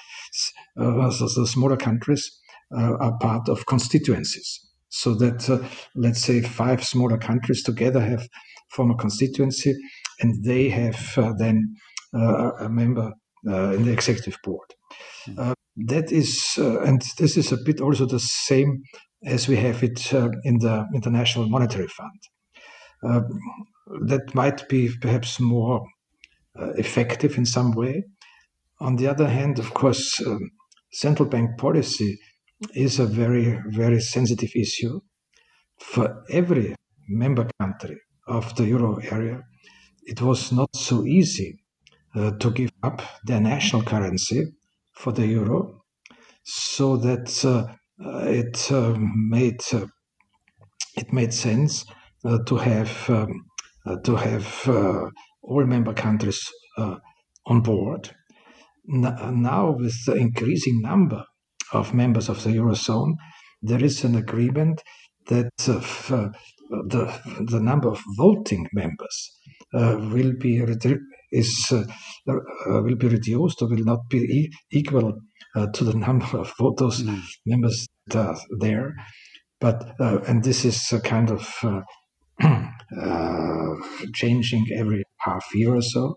uh, 0.79 1.11
the 1.37 1.47
smaller 1.47 1.77
countries 1.77 2.31
uh, 2.77 2.97
are 3.01 3.17
part 3.19 3.49
of 3.49 3.65
constituencies. 3.65 4.61
So 4.91 5.15
that, 5.15 5.49
uh, 5.49 5.67
let's 5.95 6.21
say, 6.21 6.43
five 6.43 6.85
smaller 6.85 7.17
countries 7.17 7.63
together 7.63 8.01
have 8.01 8.29
form 8.71 8.91
a 8.91 8.95
constituency, 8.95 9.75
and 10.21 10.45
they 10.45 10.69
have 10.69 11.17
uh, 11.17 11.33
then 11.39 11.77
a 12.13 12.69
member 12.69 13.13
in 13.45 13.85
the 13.85 13.93
executive 13.93 14.37
board. 14.45 14.69
Hmm. 15.25 15.53
that 15.87 16.13
is, 16.13 16.59
and 16.59 17.03
this 17.19 17.37
is 17.37 17.53
a 17.53 17.59
bit 17.65 17.81
also 17.81 18.05
the 18.07 18.21
same 18.21 18.83
as 19.25 19.49
we 19.49 19.57
have 19.57 19.83
it 19.83 20.13
in 20.45 20.59
the 20.59 20.87
International 20.95 21.49
Monetary 21.49 21.89
Fund. 21.89 22.21
that 24.09 24.35
might 24.35 24.69
be 24.69 24.91
perhaps 25.01 25.41
more 25.41 25.85
uh, 26.59 26.73
effective 26.73 27.39
in 27.39 27.47
some 27.47 27.73
way. 27.73 28.05
On 28.81 28.97
the 28.97 29.09
other 29.09 29.29
hand, 29.29 29.59
of 29.59 29.75
course, 29.75 30.21
um, 30.27 30.51
central 30.93 31.29
bank 31.29 31.59
policy 31.59 32.19
is 32.75 32.99
a 32.99 33.07
very, 33.07 33.61
very 33.69 34.01
sensitive 34.01 34.51
issue 34.55 35.01
for 35.79 36.25
every 36.31 36.75
member 37.09 37.49
country 37.61 37.99
of 38.27 38.55
the 38.57 38.67
euro 38.67 38.97
area. 39.11 39.43
It 40.03 40.21
was 40.21 40.53
not 40.53 40.75
so 40.75 41.05
easy 41.07 41.61
uh, 42.15 42.33
to 42.33 42.51
give 42.51 42.71
up 42.83 43.03
their 43.25 43.41
national 43.41 43.83
currency 43.83 44.45
for 44.93 45.13
the 45.13 45.27
euro, 45.27 45.83
so 46.43 46.97
that 46.97 47.45
uh, 47.45 47.73
it 47.99 48.71
uh, 48.71 48.95
made 48.99 49.61
uh, 49.73 49.87
it 50.97 51.13
made 51.13 51.33
sense 51.33 51.85
uh, 52.25 52.39
to 52.47 52.57
have 52.57 53.11
um, 53.11 53.45
uh, 53.87 53.97
to 54.05 54.17
have 54.17 54.69
all 55.43 55.65
member 55.65 55.95
countries 55.95 56.41
on 57.47 57.61
board. 57.63 58.11
N- 58.93 59.43
now, 59.43 59.77
with 59.79 59.95
the 60.07 60.15
increasing 60.15 60.81
number 60.81 61.25
of 61.73 61.95
members 61.95 62.29
of 62.29 62.43
the 62.43 62.51
eurozone, 62.51 63.15
there 63.63 63.83
is 63.83 64.05
an 64.05 64.15
agreement 64.15 64.83
that 65.27 65.53
uh, 65.69 66.15
uh, 66.15 66.29
the 66.89 67.47
the 67.51 67.61
number 67.61 67.89
of 67.89 68.01
voting 68.17 68.67
members 68.73 69.31
uh, 69.75 69.97
will 70.13 70.33
be 70.39 70.61
is 71.33 71.73
uh, 71.73 71.85
uh, 72.31 72.83
will 72.83 72.97
be 72.97 73.09
reduced 73.09 73.63
or 73.63 73.69
will 73.69 73.85
not 73.85 74.09
be 74.09 74.19
e- 74.19 74.53
equal 74.73 75.15
uh, 75.55 75.67
to 75.75 75.85
the 75.85 75.95
number 76.07 76.39
of 76.39 76.53
voters 76.59 77.03
mm. 77.03 77.21
members 77.47 77.87
that 78.07 78.17
are 78.17 78.37
there. 78.61 78.95
But 79.61 79.95
uh, 80.01 80.21
and 80.27 80.45
this 80.45 80.65
is 80.65 80.93
a 80.93 81.01
kind 81.01 81.31
of 81.31 81.55
uh, 81.63 81.81
uh, 83.03 83.75
changing 84.15 84.67
every 84.77 85.03
half 85.19 85.45
year 85.55 85.75
or 85.75 85.83
so. 85.83 86.15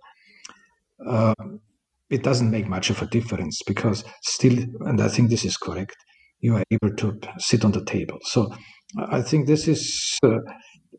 It 2.10 2.24
doesn't 2.24 2.52
make 2.52 2.67
much 2.67 2.89
of 2.89 3.02
a 3.02 3.08
difference 3.08 3.62
because 3.65 4.04
still, 4.21 4.58
and 4.82 5.00
I 5.00 5.08
think 5.08 5.30
this 5.30 5.45
is 5.45 5.56
correct, 5.56 5.95
you 6.41 6.56
are 6.56 6.63
able 6.69 6.93
to 6.97 7.17
sit 7.38 7.63
on 7.63 7.71
the 7.71 7.86
table. 7.86 8.17
So 8.24 8.54
I 8.97 9.21
think 9.21 9.47
this 9.47 9.67
is 9.67 10.19
uh, 10.24 10.39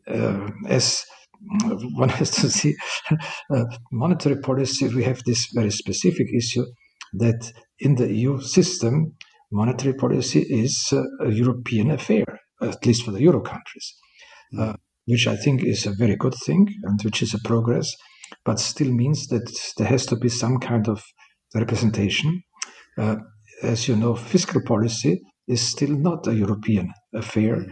uh, 0.07 0.49
as 0.67 1.05
one 1.95 2.09
has 2.09 2.31
to 2.31 2.49
see 2.49 2.75
uh, 3.53 3.65
monetary 3.91 4.39
policy. 4.39 4.87
We 4.87 5.03
have 5.03 5.21
this 5.25 5.47
very 5.53 5.71
specific 5.71 6.27
issue 6.35 6.65
that 7.13 7.51
in 7.79 7.95
the 7.95 8.11
EU 8.11 8.41
system, 8.41 9.15
monetary 9.51 9.93
policy 9.93 10.41
is 10.41 10.93
a 11.21 11.29
European 11.29 11.91
affair, 11.91 12.25
at 12.61 12.85
least 12.85 13.03
for 13.03 13.11
the 13.11 13.21
euro 13.21 13.41
countries, 13.41 13.95
uh, 14.57 14.73
which 15.05 15.27
I 15.27 15.35
think 15.35 15.63
is 15.63 15.85
a 15.85 15.93
very 15.97 16.15
good 16.15 16.35
thing 16.45 16.67
and 16.83 16.99
which 17.03 17.21
is 17.21 17.33
a 17.33 17.39
progress, 17.47 17.93
but 18.45 18.59
still 18.59 18.91
means 18.91 19.27
that 19.27 19.49
there 19.77 19.87
has 19.87 20.05
to 20.07 20.15
be 20.15 20.29
some 20.29 20.57
kind 20.57 20.87
of 20.87 21.03
representation. 21.53 22.41
Uh, 22.97 23.17
as 23.61 23.87
you 23.87 23.95
know, 23.95 24.15
fiscal 24.15 24.61
policy 24.65 25.21
is 25.47 25.61
still 25.61 25.95
not 25.97 26.27
a 26.27 26.33
European 26.33 26.91
affair. 27.13 27.65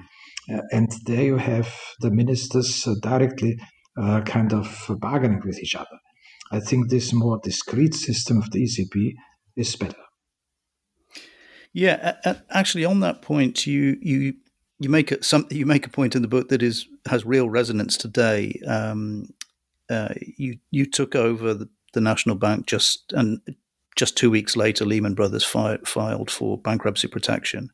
And 0.71 0.91
there 1.05 1.23
you 1.23 1.37
have 1.37 1.73
the 1.99 2.11
ministers 2.11 2.85
uh, 2.87 2.95
directly 3.01 3.57
uh, 4.01 4.21
kind 4.21 4.53
of 4.53 4.85
bargaining 4.99 5.41
with 5.45 5.59
each 5.59 5.75
other. 5.75 5.99
I 6.51 6.59
think 6.59 6.89
this 6.89 7.13
more 7.13 7.39
discrete 7.43 7.93
system 7.93 8.37
of 8.37 8.51
the 8.51 8.63
ECB 8.63 9.13
is 9.55 9.75
better. 9.75 9.95
Yeah, 11.73 12.15
actually, 12.49 12.83
on 12.83 12.99
that 12.99 13.21
point, 13.21 13.65
you 13.65 13.97
you 14.01 14.33
you 14.79 14.89
make 14.89 15.11
a, 15.11 15.23
some 15.23 15.47
you 15.49 15.65
make 15.65 15.85
a 15.85 15.89
point 15.89 16.15
in 16.15 16.21
the 16.21 16.27
book 16.27 16.49
that 16.49 16.61
is 16.61 16.85
has 17.07 17.25
real 17.25 17.49
resonance 17.49 17.95
today. 17.95 18.59
Um, 18.67 19.29
uh, 19.89 20.13
you 20.37 20.57
you 20.71 20.85
took 20.85 21.15
over 21.15 21.53
the, 21.53 21.69
the, 21.93 22.01
national 22.01 22.35
bank 22.35 22.65
just 22.65 23.13
and 23.13 23.39
just 23.95 24.17
two 24.17 24.29
weeks 24.29 24.57
later, 24.57 24.85
Lehman 24.85 25.13
Brothers 25.13 25.43
fi- 25.43 25.79
filed 25.85 26.31
for 26.31 26.57
bankruptcy 26.57 27.07
protection. 27.07 27.69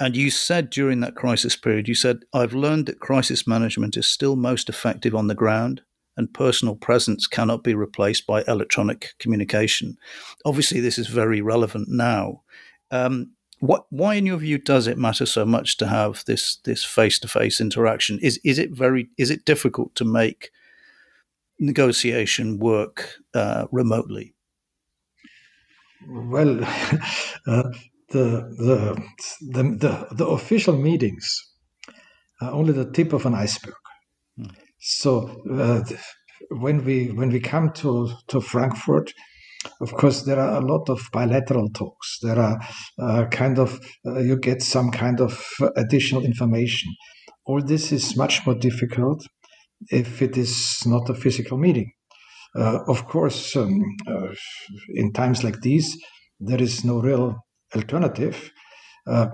And 0.00 0.16
you 0.16 0.30
said 0.30 0.70
during 0.70 1.00
that 1.00 1.14
crisis 1.14 1.54
period, 1.56 1.86
you 1.86 1.94
said, 1.94 2.20
I've 2.32 2.54
learned 2.54 2.86
that 2.86 3.00
crisis 3.00 3.46
management 3.46 3.98
is 3.98 4.06
still 4.06 4.34
most 4.34 4.70
effective 4.70 5.14
on 5.14 5.26
the 5.26 5.34
ground 5.34 5.82
and 6.16 6.32
personal 6.32 6.74
presence 6.74 7.26
cannot 7.26 7.62
be 7.62 7.74
replaced 7.74 8.26
by 8.26 8.42
electronic 8.48 9.14
communication. 9.18 9.98
Obviously, 10.44 10.80
this 10.80 10.98
is 10.98 11.06
very 11.06 11.40
relevant 11.40 11.88
now. 11.88 12.42
Um, 12.90 13.32
what, 13.60 13.84
why, 13.90 14.14
in 14.14 14.24
your 14.24 14.38
view, 14.38 14.56
does 14.56 14.86
it 14.86 14.96
matter 14.96 15.26
so 15.26 15.44
much 15.44 15.76
to 15.78 15.86
have 15.86 16.24
this 16.26 16.56
this 16.64 16.82
face 16.82 17.18
to 17.20 17.28
face 17.28 17.60
interaction? 17.60 18.18
Is 18.20 18.40
is 18.42 18.58
it 18.58 18.70
very 18.70 19.10
is 19.18 19.30
it 19.30 19.44
difficult 19.44 19.94
to 19.96 20.04
make 20.04 20.50
negotiation 21.58 22.58
work 22.58 23.16
uh, 23.34 23.66
remotely? 23.70 24.34
Well, 26.08 26.60
uh, 27.46 27.70
the, 28.10 28.54
the, 28.58 29.02
the, 29.52 29.62
the, 29.62 30.14
the, 30.16 30.26
official 30.26 30.76
meetings 30.76 31.36
are 32.40 32.52
only 32.52 32.72
the 32.72 32.90
tip 32.90 33.12
of 33.12 33.26
an 33.26 33.34
iceberg. 33.34 33.74
Hmm. 34.36 34.46
So 34.78 35.42
uh, 35.50 35.82
when 36.48 36.84
we 36.84 37.10
when 37.12 37.30
we 37.30 37.40
come 37.40 37.72
to, 37.74 38.10
to 38.28 38.40
Frankfurt, 38.40 39.12
of 39.80 39.92
course, 39.92 40.22
there 40.22 40.40
are 40.40 40.60
a 40.60 40.64
lot 40.64 40.88
of 40.88 41.08
bilateral 41.12 41.68
talks. 41.70 42.18
There 42.22 42.38
are 42.38 42.60
uh, 42.98 43.26
kind 43.26 43.58
of, 43.58 43.78
uh, 44.06 44.20
you 44.20 44.36
get 44.36 44.62
some 44.62 44.90
kind 44.90 45.20
of 45.20 45.44
additional 45.76 46.24
information. 46.24 46.94
All 47.44 47.62
this 47.62 47.92
is 47.92 48.16
much 48.16 48.46
more 48.46 48.54
difficult 48.54 49.26
if 49.90 50.22
it 50.22 50.36
is 50.36 50.82
not 50.86 51.10
a 51.10 51.14
physical 51.14 51.58
meeting. 51.58 51.92
Uh, 52.56 52.80
of 52.88 53.06
course, 53.06 53.54
um, 53.54 53.82
uh, 54.06 54.34
in 54.94 55.12
times 55.12 55.44
like 55.44 55.60
these, 55.60 55.96
there 56.40 56.60
is 56.60 56.84
no 56.84 56.98
real 57.00 57.36
alternative. 57.74 58.50
Uh, 59.06 59.28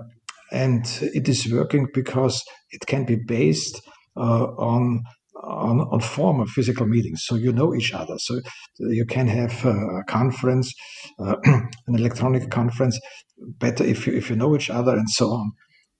and 0.51 0.85
it 1.01 1.27
is 1.27 1.51
working 1.51 1.87
because 1.93 2.43
it 2.71 2.85
can 2.85 3.05
be 3.05 3.15
based 3.15 3.81
uh, 4.15 4.45
on, 4.57 5.03
on, 5.43 5.81
on 5.91 5.99
former 5.99 6.45
physical 6.45 6.87
meetings. 6.87 7.23
So 7.25 7.35
you 7.35 7.51
know 7.51 7.75
each 7.75 7.93
other. 7.93 8.15
So 8.17 8.39
you 8.79 9.05
can 9.05 9.27
have 9.27 9.65
a 9.65 10.03
conference, 10.07 10.73
uh, 11.19 11.35
an 11.43 11.69
electronic 11.95 12.49
conference, 12.49 12.99
better 13.37 13.83
if 13.83 14.07
you, 14.07 14.13
if 14.13 14.29
you 14.29 14.35
know 14.35 14.55
each 14.55 14.69
other 14.69 14.95
and 14.95 15.09
so 15.09 15.29
on. 15.29 15.51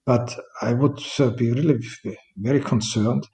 But 0.05 0.39
I 0.61 0.73
would 0.73 1.01
uh, 1.19 1.31
be 1.31 1.51
really 1.51 1.79
very 2.37 2.61
concerned 2.61 3.27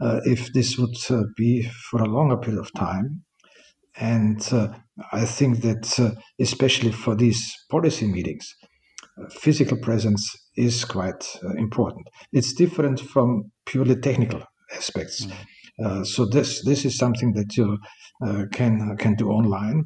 uh, 0.00 0.20
if 0.24 0.52
this 0.52 0.76
would 0.76 0.96
uh, 1.10 1.22
be 1.36 1.62
for 1.90 2.02
a 2.02 2.08
longer 2.08 2.36
period 2.36 2.60
of 2.60 2.72
time. 2.72 3.22
And 3.98 4.40
uh, 4.52 4.68
I 5.12 5.24
think 5.24 5.60
that, 5.62 5.98
uh, 5.98 6.10
especially 6.40 6.92
for 6.92 7.14
these 7.14 7.54
policy 7.70 8.06
meetings, 8.06 8.54
uh, 9.20 9.28
physical 9.30 9.76
presence 9.78 10.24
is 10.56 10.84
quite 10.84 11.26
uh, 11.42 11.54
important. 11.54 12.06
It's 12.32 12.52
different 12.52 13.00
from 13.00 13.50
purely 13.66 13.96
technical 13.96 14.42
aspects. 14.74 15.26
Mm. 15.80 16.06
so 16.06 16.26
this 16.26 16.64
this 16.64 16.84
is 16.84 16.98
something 16.98 17.34
that 17.34 17.56
you 17.56 17.78
can 18.52 18.96
can 18.96 19.14
do 19.14 19.30
online. 19.30 19.84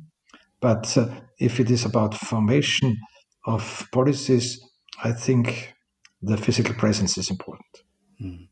But 0.60 0.96
if 1.38 1.60
it 1.60 1.70
is 1.70 1.84
about 1.84 2.14
formation 2.14 2.96
of 3.44 3.86
policies, 3.92 4.58
I 5.04 5.12
think 5.12 5.74
the 6.22 6.36
physical 6.36 6.74
presence 6.74 7.18
is 7.18 7.30
important. 7.30 7.72
Mm. 8.20 8.48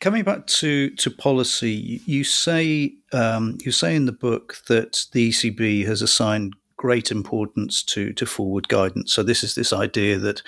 Coming 0.00 0.24
back 0.24 0.46
to, 0.46 0.90
to 0.96 1.10
policy, 1.10 2.00
you 2.06 2.24
say 2.24 2.94
um, 3.12 3.58
you 3.60 3.70
say 3.70 3.94
in 3.94 4.06
the 4.06 4.12
book 4.12 4.56
that 4.68 5.04
the 5.12 5.28
ECB 5.28 5.84
has 5.86 6.00
assigned 6.00 6.54
great 6.78 7.10
importance 7.10 7.82
to 7.82 8.14
to 8.14 8.24
forward 8.24 8.68
guidance. 8.68 9.12
So 9.12 9.22
this 9.22 9.44
is 9.44 9.54
this 9.54 9.74
idea 9.74 10.18
that 10.18 10.42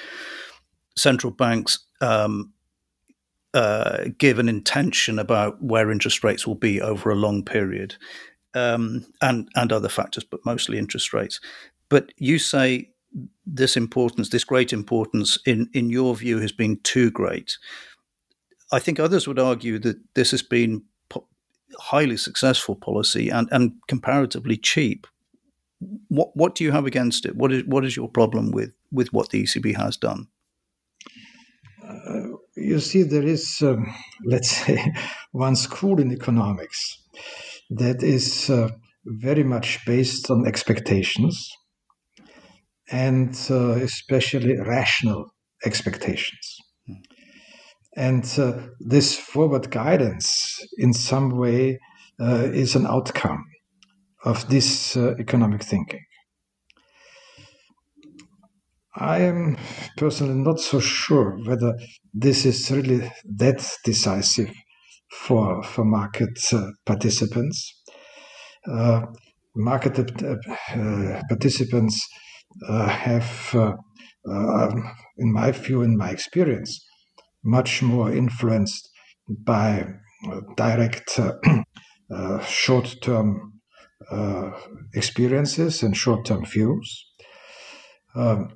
central 0.96 1.30
banks 1.30 1.78
um, 2.00 2.54
uh, 3.52 4.04
give 4.16 4.38
an 4.38 4.48
intention 4.48 5.18
about 5.18 5.62
where 5.62 5.90
interest 5.90 6.24
rates 6.24 6.46
will 6.46 6.54
be 6.54 6.80
over 6.80 7.10
a 7.10 7.14
long 7.14 7.44
period, 7.44 7.96
um, 8.54 9.04
and 9.20 9.50
and 9.54 9.70
other 9.70 9.90
factors, 9.90 10.24
but 10.24 10.46
mostly 10.46 10.78
interest 10.78 11.12
rates. 11.12 11.40
But 11.90 12.12
you 12.16 12.38
say 12.38 12.88
this 13.44 13.76
importance, 13.76 14.30
this 14.30 14.44
great 14.44 14.72
importance, 14.72 15.38
in 15.44 15.68
in 15.74 15.90
your 15.90 16.16
view, 16.16 16.38
has 16.40 16.52
been 16.52 16.80
too 16.84 17.10
great. 17.10 17.58
I 18.72 18.78
think 18.78 18.98
others 18.98 19.28
would 19.28 19.38
argue 19.38 19.78
that 19.80 19.98
this 20.14 20.30
has 20.30 20.42
been 20.42 20.82
po- 21.10 21.28
highly 21.78 22.16
successful 22.16 22.74
policy 22.74 23.28
and, 23.28 23.48
and 23.52 23.72
comparatively 23.86 24.56
cheap. 24.56 25.06
What 26.08 26.36
what 26.36 26.54
do 26.54 26.64
you 26.64 26.72
have 26.72 26.86
against 26.86 27.26
it? 27.26 27.36
What 27.36 27.52
is 27.52 27.64
what 27.64 27.84
is 27.84 27.96
your 27.96 28.08
problem 28.08 28.50
with 28.50 28.72
with 28.90 29.12
what 29.12 29.30
the 29.30 29.42
ECB 29.42 29.76
has 29.76 29.96
done? 29.96 30.28
Uh, 31.84 32.36
you 32.56 32.78
see, 32.78 33.02
there 33.02 33.26
is, 33.26 33.60
um, 33.62 33.92
let's 34.24 34.50
say, 34.50 34.92
one 35.32 35.56
school 35.56 36.00
in 36.00 36.12
economics 36.12 36.98
that 37.70 38.02
is 38.02 38.50
uh, 38.50 38.68
very 39.04 39.42
much 39.42 39.84
based 39.86 40.30
on 40.30 40.46
expectations 40.46 41.50
and 42.90 43.34
uh, 43.50 43.72
especially 43.72 44.56
rational 44.58 45.34
expectations. 45.64 46.58
And 47.94 48.24
uh, 48.38 48.54
this 48.80 49.18
forward 49.18 49.70
guidance, 49.70 50.58
in 50.78 50.92
some 50.92 51.36
way, 51.36 51.78
uh, 52.20 52.48
is 52.52 52.74
an 52.74 52.86
outcome 52.86 53.44
of 54.24 54.48
this 54.48 54.96
uh, 54.96 55.14
economic 55.18 55.62
thinking. 55.62 56.04
I 58.94 59.20
am 59.20 59.56
personally 59.96 60.34
not 60.34 60.60
so 60.60 60.78
sure 60.78 61.38
whether 61.44 61.74
this 62.12 62.44
is 62.44 62.70
really 62.70 63.10
that 63.38 63.76
decisive 63.84 64.52
for, 65.10 65.62
for 65.62 65.84
market 65.84 66.38
uh, 66.52 66.68
participants. 66.84 67.82
Uh, 68.70 69.02
market 69.56 70.22
uh, 70.22 70.36
participants 71.28 72.06
have, 72.68 73.54
in 75.18 75.32
my 75.32 75.50
view, 75.52 75.82
in 75.82 75.96
my 75.96 76.10
experience, 76.10 76.86
much 77.44 77.82
more 77.82 78.12
influenced 78.12 78.88
by 79.28 79.86
uh, 80.30 80.40
direct 80.56 81.18
uh, 81.18 81.32
uh, 82.14 82.44
short 82.44 82.96
term 83.02 83.52
experiences 84.94 85.82
and 85.82 85.96
short 85.96 86.24
term 86.26 86.44
views. 86.44 87.06
Um, 88.14 88.48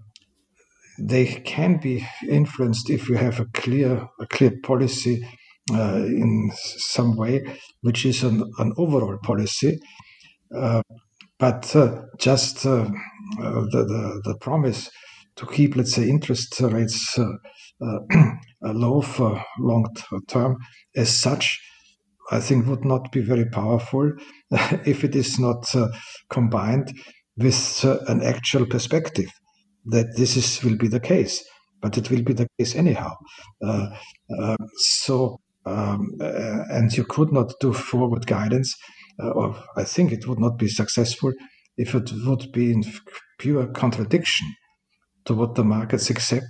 they 0.99 1.27
can 1.27 1.79
be 1.79 2.07
influenced 2.29 2.91
if 2.91 3.09
you 3.09 3.17
have 3.17 3.41
a 3.41 3.47
clear 3.47 4.09
a 4.21 4.27
clear 4.27 4.53
policy 4.63 5.27
uh, 5.73 5.97
in 5.97 6.53
some 6.55 7.17
way, 7.17 7.45
which 7.81 8.05
is 8.07 8.23
an, 8.23 8.43
an 8.59 8.73
overall 8.77 9.19
policy. 9.23 9.79
Uh, 10.55 10.83
but 11.39 11.75
uh, 11.75 12.03
just 12.19 12.63
the, 12.63 12.89
the, 13.37 14.21
the 14.25 14.37
promise 14.41 14.91
to 15.35 15.47
keep, 15.47 15.77
let's 15.77 15.95
say, 15.95 16.09
interest 16.09 16.61
rates 16.61 17.19
low 18.73 19.01
for 19.01 19.43
long 19.59 19.87
term 20.29 20.57
as 20.95 21.11
such, 21.11 21.61
I 22.31 22.41
think 22.41 22.67
would 22.67 22.85
not 22.85 23.13
be 23.13 23.21
very 23.21 23.47
powerful 23.47 24.13
if 24.85 25.05
it 25.05 25.15
is 25.15 25.39
not 25.39 25.75
uh, 25.75 25.89
combined 26.31 26.93
with 27.37 27.85
uh, 27.85 27.99
an 28.09 28.23
actual 28.23 28.67
perspective 28.67 29.31
that 29.87 30.17
this 30.17 30.37
is 30.37 30.63
will 30.65 30.77
be 30.77 30.89
the 30.89 31.01
case. 31.01 31.45
But 31.81 31.99
it 31.99 32.11
will 32.11 32.23
be 32.23 32.33
the 32.33 32.49
case 32.59 32.75
anyhow. 32.75 33.13
Uh, 33.63 33.89
uh 34.41 34.57
so, 34.79 35.41
um, 35.67 36.17
uh, 36.21 36.65
and 36.71 36.91
you 36.97 37.05
could 37.05 37.33
not 37.33 37.53
do 37.61 37.73
forward 37.73 38.27
guidance, 38.27 38.75
uh, 39.23 39.31
or 39.31 39.57
I 39.77 39.85
think 39.85 40.11
it 40.11 40.27
would 40.27 40.41
not 40.41 40.59
be 40.59 40.69
successful 40.69 41.33
if 41.77 41.95
it 41.95 42.11
would 42.25 42.51
be 42.53 42.73
in 42.73 42.83
pure 43.39 43.67
contradiction 43.67 44.49
to 45.27 45.35
what 45.35 45.55
the 45.55 45.65
markets 45.65 46.09
accept, 46.09 46.47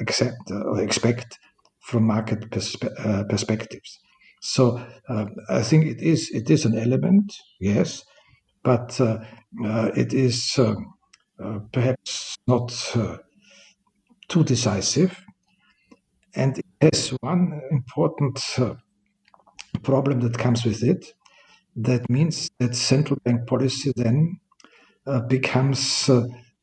accept 0.00 0.50
or 0.50 0.80
expect 0.80 1.38
from 1.88 2.04
market 2.04 2.50
perspe- 2.50 3.28
perspectives. 3.28 3.98
So 4.42 4.84
uh, 5.08 5.26
I 5.48 5.62
think 5.62 5.86
it 5.86 6.00
is 6.00 6.30
it 6.32 6.50
is 6.50 6.64
an 6.64 6.78
element, 6.78 7.32
yes, 7.60 8.04
but 8.62 9.00
uh, 9.00 9.18
uh, 9.64 9.90
it 9.96 10.12
is 10.12 10.54
um, 10.58 10.76
uh, 11.42 11.58
perhaps 11.72 12.36
not 12.46 12.72
uh, 12.94 13.16
too 14.28 14.44
decisive, 14.44 15.20
and 16.34 16.58
it 16.58 16.64
has 16.80 17.08
one 17.20 17.60
important 17.70 18.40
uh, 18.58 18.74
problem 19.82 20.20
that 20.20 20.38
comes 20.38 20.64
with 20.64 20.82
it. 20.82 21.06
That 21.76 22.08
means 22.10 22.50
that 22.58 22.74
central 22.74 23.18
bank 23.24 23.46
policy 23.46 23.92
then 23.96 24.38
becomes 25.28 26.10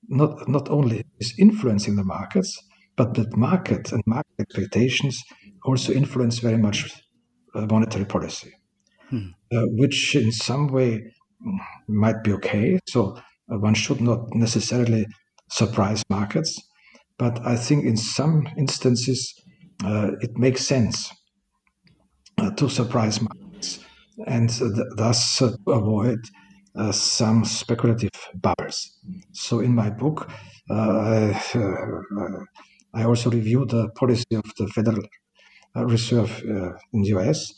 not 0.08 0.48
not 0.48 0.70
only 0.70 1.04
is 1.20 1.34
influencing 1.40 1.96
the 1.96 2.04
markets, 2.04 2.60
but 2.96 3.14
that 3.16 3.36
market 3.36 3.92
and 3.92 4.04
market 4.06 4.34
expectations 4.40 5.24
also 5.64 5.94
influence 5.94 6.40
very 6.40 6.58
much 6.58 6.92
monetary 7.56 8.06
policy, 8.06 8.52
hmm. 9.10 9.28
uh, 9.52 9.64
which 9.78 10.16
in 10.16 10.32
some 10.32 10.68
way 10.68 11.02
might 11.88 12.24
be 12.24 12.34
okay. 12.34 12.80
So 12.88 13.18
uh, 13.52 13.58
one 13.60 13.74
should 13.74 14.02
not 14.02 14.34
necessarily 14.34 15.08
surprise 15.50 16.04
markets, 16.10 16.60
but 17.18 17.40
I 17.46 17.56
think 17.56 17.86
in 17.86 17.98
some 17.98 18.48
instances 18.58 19.34
uh, 19.84 20.12
it 20.22 20.38
makes 20.38 20.66
sense 20.66 21.12
uh, 22.38 22.52
to 22.52 22.70
surprise 22.70 23.22
markets 23.22 23.80
and 24.28 24.50
th- 24.50 24.72
thus 24.96 25.42
uh, 25.42 25.52
avoid 25.68 26.20
uh, 26.76 26.92
some 26.92 27.46
speculative 27.46 28.12
bubbles. 28.36 28.98
So 29.32 29.60
in 29.60 29.74
my 29.76 29.90
book, 29.90 30.30
I, 30.70 31.40
I 32.96 33.04
also 33.04 33.30
review 33.30 33.66
the 33.66 33.90
policy 33.90 34.36
of 34.36 34.46
the 34.58 34.68
Federal 34.68 35.04
uh, 35.76 35.86
reserve 35.86 36.42
uh, 36.50 36.72
in 36.94 37.02
the 37.02 37.10
US, 37.18 37.54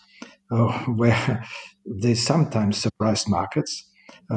uh, 0.51 0.71
where 0.95 1.45
they 1.85 2.15
sometimes 2.15 2.81
surprised 2.81 3.29
markets, 3.29 3.83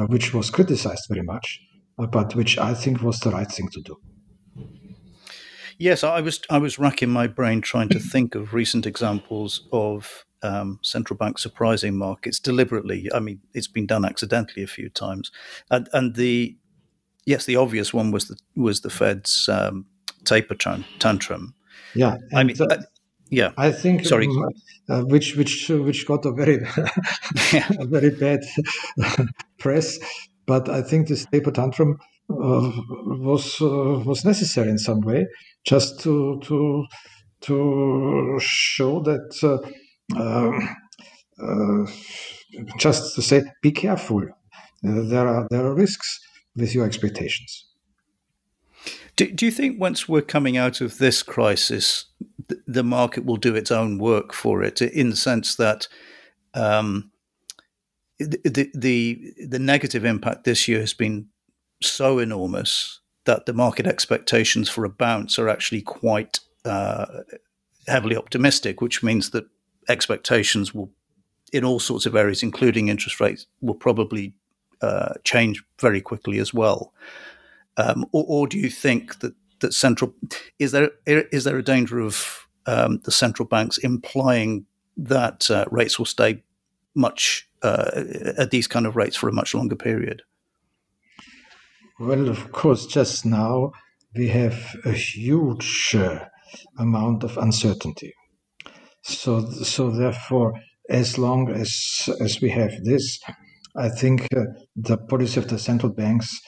which 0.07 0.33
was 0.33 0.49
criticized 0.49 1.05
very 1.09 1.23
much, 1.23 1.59
but 1.97 2.35
which 2.35 2.57
I 2.57 2.73
think 2.73 3.01
was 3.01 3.19
the 3.19 3.31
right 3.31 3.51
thing 3.51 3.69
to 3.69 3.81
do. 3.81 3.97
Yes, 5.79 6.03
I 6.03 6.21
was 6.21 6.41
I 6.49 6.59
was 6.59 6.77
racking 6.77 7.09
my 7.09 7.25
brain 7.25 7.61
trying 7.61 7.89
to 7.89 7.99
think 7.99 8.35
of 8.35 8.53
recent 8.53 8.85
examples 8.85 9.67
of 9.71 10.25
um, 10.43 10.79
central 10.83 11.17
bank 11.17 11.39
surprising 11.39 11.97
markets 11.97 12.39
deliberately. 12.39 13.09
I 13.11 13.19
mean, 13.19 13.41
it's 13.55 13.67
been 13.67 13.87
done 13.87 14.05
accidentally 14.05 14.63
a 14.63 14.67
few 14.67 14.89
times, 14.89 15.31
and, 15.71 15.89
and 15.91 16.15
the 16.15 16.55
yes, 17.25 17.45
the 17.45 17.55
obvious 17.55 17.93
one 17.95 18.11
was 18.11 18.27
the 18.27 18.37
was 18.55 18.81
the 18.81 18.91
Fed's 18.91 19.49
um, 19.49 19.87
taper 20.25 20.55
tantrum. 20.55 21.53
Yeah, 21.95 22.15
I 22.33 22.43
mean, 22.43 22.55
uh, 22.59 22.77
yeah, 23.29 23.51
I 23.57 23.71
think 23.71 24.05
sorry, 24.05 24.27
um, 24.27 24.49
uh, 24.89 25.01
which 25.01 25.35
which 25.35 25.69
which 25.69 26.05
got 26.07 26.25
a 26.25 26.31
very 26.31 26.57
a 27.79 27.85
very 27.85 28.11
bad 28.11 28.39
press, 29.57 29.99
but 30.45 30.69
I 30.69 30.81
think 30.81 31.07
this 31.07 31.25
taper 31.25 31.51
tantrum 31.51 31.99
uh, 32.29 32.71
was 33.25 33.61
uh, 33.61 34.03
was 34.05 34.25
necessary 34.25 34.69
in 34.69 34.77
some 34.77 35.01
way, 35.01 35.27
just 35.65 35.99
to 36.01 36.39
to 36.43 36.85
to 37.41 38.39
show 38.39 39.01
that. 39.01 39.37
Uh, 39.43 39.59
um, 40.19 40.75
uh, 41.41 41.85
just 42.77 43.15
to 43.15 43.21
say, 43.21 43.43
be 43.61 43.71
careful. 43.71 44.23
Uh, 44.23 45.01
there 45.03 45.27
are 45.27 45.47
there 45.49 45.65
are 45.65 45.73
risks 45.73 46.19
with 46.55 46.75
your 46.75 46.85
expectations. 46.85 47.70
Do, 49.15 49.31
do 49.31 49.45
you 49.45 49.51
think 49.51 49.79
once 49.79 50.07
we're 50.07 50.21
coming 50.21 50.57
out 50.57 50.81
of 50.81 50.97
this 50.97 51.23
crisis, 51.23 52.05
the 52.67 52.83
market 52.83 53.25
will 53.25 53.37
do 53.37 53.55
its 53.55 53.71
own 53.71 53.97
work 53.97 54.33
for 54.33 54.63
it 54.63 54.81
in 54.81 55.09
the 55.09 55.15
sense 55.15 55.55
that 55.55 55.87
um, 56.53 57.11
the, 58.19 58.69
the 58.73 59.33
the 59.47 59.59
negative 59.59 60.05
impact 60.05 60.43
this 60.43 60.67
year 60.67 60.79
has 60.79 60.93
been 60.93 61.27
so 61.81 62.19
enormous 62.19 62.99
that 63.25 63.45
the 63.45 63.53
market 63.53 63.87
expectations 63.87 64.69
for 64.69 64.85
a 64.85 64.89
bounce 64.89 65.37
are 65.37 65.49
actually 65.49 65.81
quite 65.81 66.39
uh, 66.65 67.05
heavily 67.87 68.15
optimistic, 68.15 68.81
which 68.81 69.03
means 69.03 69.29
that 69.31 69.45
expectations 69.89 70.73
will, 70.73 70.91
in 71.53 71.63
all 71.63 71.79
sorts 71.79 72.05
of 72.05 72.15
areas, 72.15 72.43
including 72.43 72.87
interest 72.87 73.19
rates, 73.19 73.45
will 73.61 73.75
probably 73.75 74.33
uh, 74.81 75.13
change 75.23 75.63
very 75.79 76.01
quickly 76.01 76.39
as 76.39 76.53
well. 76.53 76.93
Um, 77.77 78.05
or, 78.11 78.25
or, 78.27 78.47
do 78.47 78.59
you 78.59 78.69
think 78.69 79.19
that 79.19 79.33
that 79.61 79.73
central 79.73 80.13
is 80.59 80.71
there 80.71 80.91
is 81.05 81.45
there 81.45 81.57
a 81.57 81.63
danger 81.63 81.99
of 81.99 82.47
um, 82.65 82.99
the 83.05 83.11
central 83.11 83.47
banks 83.47 83.77
implying 83.77 84.65
that 84.97 85.49
uh, 85.49 85.65
rates 85.71 85.97
will 85.97 86.05
stay 86.05 86.43
much 86.93 87.47
uh, 87.61 88.03
at 88.37 88.51
these 88.51 88.67
kind 88.67 88.85
of 88.85 88.95
rates 88.95 89.15
for 89.15 89.29
a 89.29 89.33
much 89.33 89.53
longer 89.53 89.75
period? 89.75 90.23
Well, 91.99 92.29
of 92.29 92.51
course, 92.51 92.85
just 92.87 93.25
now 93.25 93.71
we 94.15 94.27
have 94.29 94.75
a 94.85 94.91
huge 94.91 95.95
uh, 95.95 96.25
amount 96.77 97.23
of 97.23 97.37
uncertainty. 97.37 98.13
So, 99.03 99.49
so 99.49 99.91
therefore, 99.91 100.53
as 100.89 101.17
long 101.17 101.49
as 101.51 102.09
as 102.19 102.41
we 102.41 102.49
have 102.49 102.71
this, 102.83 103.19
I 103.75 103.89
think 103.89 104.27
uh, 104.35 104.45
the 104.75 104.97
policy 104.97 105.39
of 105.39 105.47
the 105.47 105.59
central 105.59 105.91
banks 105.93 106.41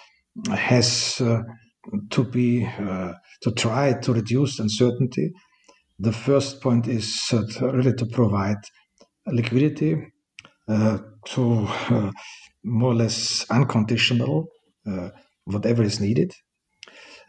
has 0.51 1.21
uh, 1.21 1.41
to 2.09 2.23
be 2.23 2.65
uh, 2.65 3.13
to 3.41 3.51
try 3.51 3.93
to 3.93 4.13
reduce 4.13 4.59
uncertainty. 4.59 5.31
The 5.99 6.11
first 6.11 6.61
point 6.61 6.87
is 6.87 7.33
really 7.61 7.93
to 7.93 8.05
provide 8.05 8.57
liquidity 9.27 9.95
uh, 10.67 10.97
to 11.27 11.67
more 12.63 12.91
or 12.91 12.95
less 12.95 13.45
unconditional 13.49 14.47
whatever 15.45 15.83
is 15.83 15.99
needed. 15.99 16.31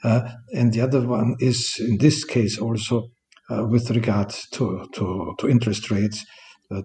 and 0.03 0.73
the 0.73 0.81
other 0.81 1.07
one 1.07 1.37
is 1.41 1.75
in 1.79 1.99
this 1.99 2.25
case 2.25 2.59
also 2.59 3.09
with 3.51 3.91
regard 3.91 4.31
to, 4.53 5.37
interest 5.49 5.91
rates 5.91 6.25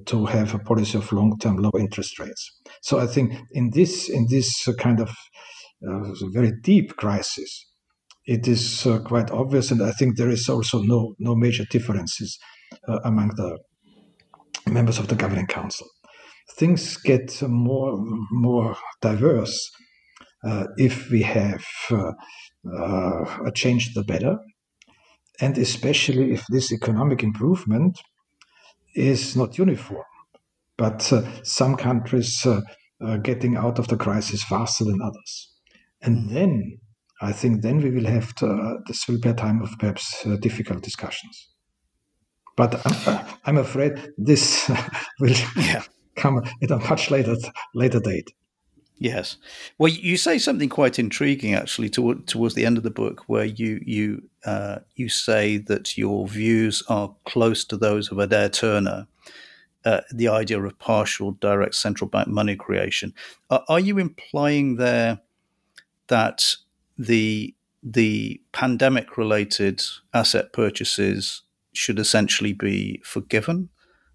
to 0.05 0.25
have 0.25 0.53
a 0.53 0.60
policy 0.60 0.97
of 0.97 1.12
long-term 1.12 1.58
low 1.58 1.71
interest 1.79 2.19
rates. 2.19 2.51
So 2.82 2.99
I 2.99 3.08
think 3.08 3.34
in 3.51 3.71
this 3.71 4.10
in 4.10 4.27
this 4.29 4.67
kind 4.77 4.99
of 4.99 5.10
uh, 5.88 6.13
very 6.34 6.52
deep 6.62 6.96
crisis, 6.98 7.65
it 8.26 8.48
is 8.48 8.86
uh, 8.86 9.00
quite 9.00 9.32
obvious, 9.32 9.72
and 9.72 9.82
I 9.82 9.92
think 9.92 10.18
there 10.18 10.30
is 10.30 10.50
also 10.50 10.82
no 10.82 11.15
no 11.20 11.36
major 11.36 11.65
differences 11.72 12.38
uh, 12.88 13.00
among 13.04 13.30
the 13.36 13.58
members 14.68 15.00
of 15.00 15.08
the 15.08 15.15
governing 15.15 15.48
council. 15.48 15.88
Things 16.58 16.98
get 16.98 17.42
more 17.42 17.98
more 18.32 18.76
diverse 19.02 19.72
uh, 20.46 20.65
if 20.78 21.10
we 21.10 21.22
have 21.22 21.65
uh, 21.92 22.12
uh, 22.72 23.46
a 23.46 23.52
change 23.54 23.94
the 23.94 24.04
better, 24.04 24.38
and 25.42 25.58
especially 25.58 26.32
if 26.32 26.46
this 26.50 26.72
economic 26.72 27.24
improvement 27.24 28.00
is 28.96 29.36
not 29.36 29.58
uniform, 29.58 30.06
but 30.77 31.02
some 31.44 31.75
countries 31.75 32.46
getting 33.23 33.56
out 33.58 33.80
of 33.80 33.88
the 33.88 33.98
crisis 33.98 34.44
faster 34.44 34.84
than 34.84 35.02
others. 35.02 35.50
And 36.02 36.29
then 36.29 36.79
I 37.21 37.33
think 37.33 37.62
then 37.62 37.81
we 37.81 37.91
will 37.91 38.06
have 38.06 38.33
to, 38.35 38.47
uh, 38.47 38.73
this 38.87 39.08
will 39.08 39.19
be 39.19 39.29
a 39.29 39.33
time 39.33 39.62
of 39.62 39.69
perhaps 39.79 40.25
uh, 40.25 40.37
difficult 40.37 40.83
discussions. 40.83 41.50
But 42.56 42.81
I'm, 42.85 43.25
I'm 43.45 43.58
afraid 43.58 43.93
this 44.17 44.69
will 45.19 45.35
yeah. 45.58 45.83
come 46.15 46.41
at 46.62 46.71
a 46.71 46.77
much 46.77 47.12
later 47.12 47.35
later 47.73 48.00
date. 48.00 48.31
Yes. 49.02 49.37
Well, 49.77 49.89
you 49.89 50.17
say 50.17 50.37
something 50.37 50.67
quite 50.67 51.00
intriguing 51.00 51.54
actually 51.54 51.89
toward, 51.89 52.27
towards 52.27 52.56
the 52.56 52.65
end 52.65 52.75
of 52.75 52.83
the 52.83 52.91
book, 52.91 53.23
where 53.27 53.45
you 53.45 53.81
you 53.85 54.29
uh, 54.45 54.79
you 54.95 55.08
say 55.08 55.58
that 55.58 55.97
your 55.97 56.27
views 56.27 56.83
are 56.89 57.15
close 57.25 57.63
to 57.65 57.77
those 57.77 58.12
of 58.12 58.19
Adair 58.19 58.50
Turner, 58.50 59.08
uh, 59.85 60.02
the 60.12 60.27
idea 60.27 60.62
of 60.62 60.79
partial 60.79 61.31
direct 61.31 61.75
central 61.75 62.10
bank 62.10 62.27
money 62.27 62.58
creation. 62.58 63.13
are 63.50 63.79
you 63.79 63.97
implying 63.97 64.75
there 64.75 65.21
that 66.10 66.43
the 66.97 67.55
the 67.81 68.41
pandemic 68.51 69.17
related 69.17 69.81
asset 70.13 70.51
purchases 70.51 71.43
should 71.73 71.97
essentially 71.97 72.51
be 72.51 73.01
forgiven 73.05 73.69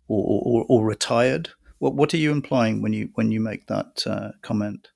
or, 0.06 0.42
or, 0.44 0.66
or 0.68 0.84
retired. 0.84 1.48
What, 1.78 1.94
what 1.94 2.12
are 2.12 2.18
you 2.18 2.30
implying 2.30 2.82
when 2.82 2.92
you 2.92 3.08
when 3.14 3.30
you 3.30 3.40
make 3.40 3.66
that 3.66 4.02
uh, 4.06 4.32
comment? 4.42 4.88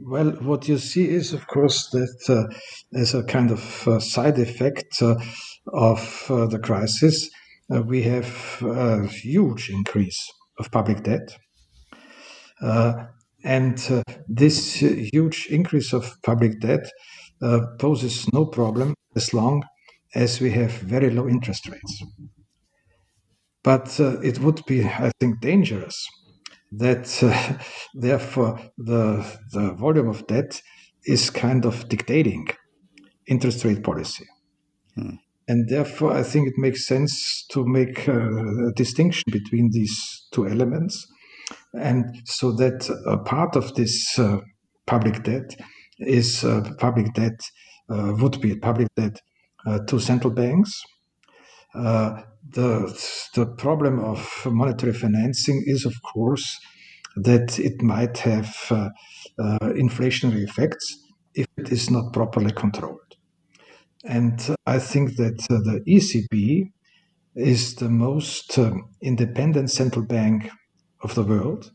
Well, 0.00 0.30
what 0.42 0.68
you 0.68 0.78
see 0.78 1.08
is, 1.08 1.32
of 1.32 1.46
course, 1.46 1.88
that 1.90 2.18
uh, 2.28 2.98
as 2.98 3.14
a 3.14 3.24
kind 3.24 3.50
of 3.50 3.88
uh, 3.88 3.98
side 3.98 4.38
effect 4.38 5.02
uh, 5.02 5.16
of 5.72 6.26
uh, 6.30 6.46
the 6.46 6.58
crisis, 6.58 7.28
uh, 7.74 7.82
we 7.82 8.02
have 8.02 8.62
a 8.62 9.06
huge 9.06 9.70
increase 9.70 10.20
of 10.58 10.70
public 10.70 11.02
debt. 11.02 11.36
Uh, 13.48 13.50
and 13.50 14.04
this 14.28 14.74
huge 14.74 15.46
increase 15.50 15.92
of 15.94 16.16
public 16.22 16.60
debt 16.60 16.90
poses 17.78 18.26
no 18.32 18.46
problem 18.46 18.94
as 19.16 19.32
long 19.32 19.64
as 20.14 20.40
we 20.40 20.50
have 20.50 20.72
very 20.72 21.10
low 21.10 21.28
interest 21.28 21.68
rates. 21.68 22.02
But 23.62 23.98
it 24.00 24.38
would 24.40 24.60
be, 24.66 24.84
I 24.84 25.10
think, 25.20 25.40
dangerous 25.40 26.06
that 26.72 27.22
uh, 27.22 27.58
therefore 27.94 28.60
the, 28.76 29.24
the 29.52 29.72
volume 29.72 30.08
of 30.08 30.26
debt 30.26 30.60
is 31.04 31.30
kind 31.30 31.64
of 31.64 31.88
dictating 31.88 32.46
interest 33.26 33.64
rate 33.64 33.82
policy. 33.82 34.26
Hmm. 34.94 35.16
And 35.50 35.66
therefore, 35.70 36.12
I 36.12 36.22
think 36.22 36.46
it 36.48 36.58
makes 36.58 36.86
sense 36.86 37.46
to 37.52 37.66
make 37.66 38.06
a 38.06 38.70
distinction 38.76 39.24
between 39.32 39.70
these 39.72 40.26
two 40.32 40.46
elements. 40.46 41.06
And 41.74 42.16
so 42.24 42.52
that 42.52 42.88
a 43.06 43.18
part 43.18 43.56
of 43.56 43.74
this 43.74 44.18
uh, 44.18 44.38
public 44.86 45.22
debt 45.22 45.54
is 45.98 46.44
uh, 46.44 46.62
public 46.78 47.12
debt, 47.14 47.40
uh, 47.90 48.14
would 48.18 48.40
be 48.40 48.56
public 48.56 48.88
debt 48.96 49.20
uh, 49.66 49.78
to 49.86 49.98
central 49.98 50.32
banks. 50.32 50.72
Uh, 51.74 52.22
the, 52.50 52.88
the 53.34 53.46
problem 53.46 54.00
of 54.00 54.46
monetary 54.46 54.92
financing 54.92 55.62
is, 55.66 55.84
of 55.84 55.94
course, 56.02 56.58
that 57.16 57.58
it 57.58 57.82
might 57.82 58.18
have 58.18 58.56
uh, 58.70 58.88
uh, 59.38 59.58
inflationary 59.76 60.42
effects 60.42 60.96
if 61.34 61.46
it 61.56 61.70
is 61.70 61.90
not 61.90 62.12
properly 62.12 62.52
controlled. 62.52 63.16
And 64.04 64.56
I 64.66 64.78
think 64.78 65.16
that 65.16 65.46
uh, 65.50 65.58
the 65.64 65.82
ECB 65.86 66.70
is 67.34 67.74
the 67.74 67.88
most 67.88 68.58
um, 68.58 68.88
independent 69.02 69.70
central 69.70 70.04
bank 70.04 70.50
of 71.02 71.14
the 71.14 71.22
world 71.22 71.70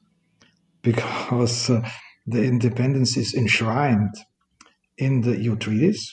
because 0.82 1.70
uh, 1.70 1.82
the 2.26 2.44
independence 2.44 3.18
is 3.18 3.34
enshrined 3.34 4.14
in 4.98 5.22
the 5.22 5.38
EU 5.38 5.56
treaties, 5.56 6.12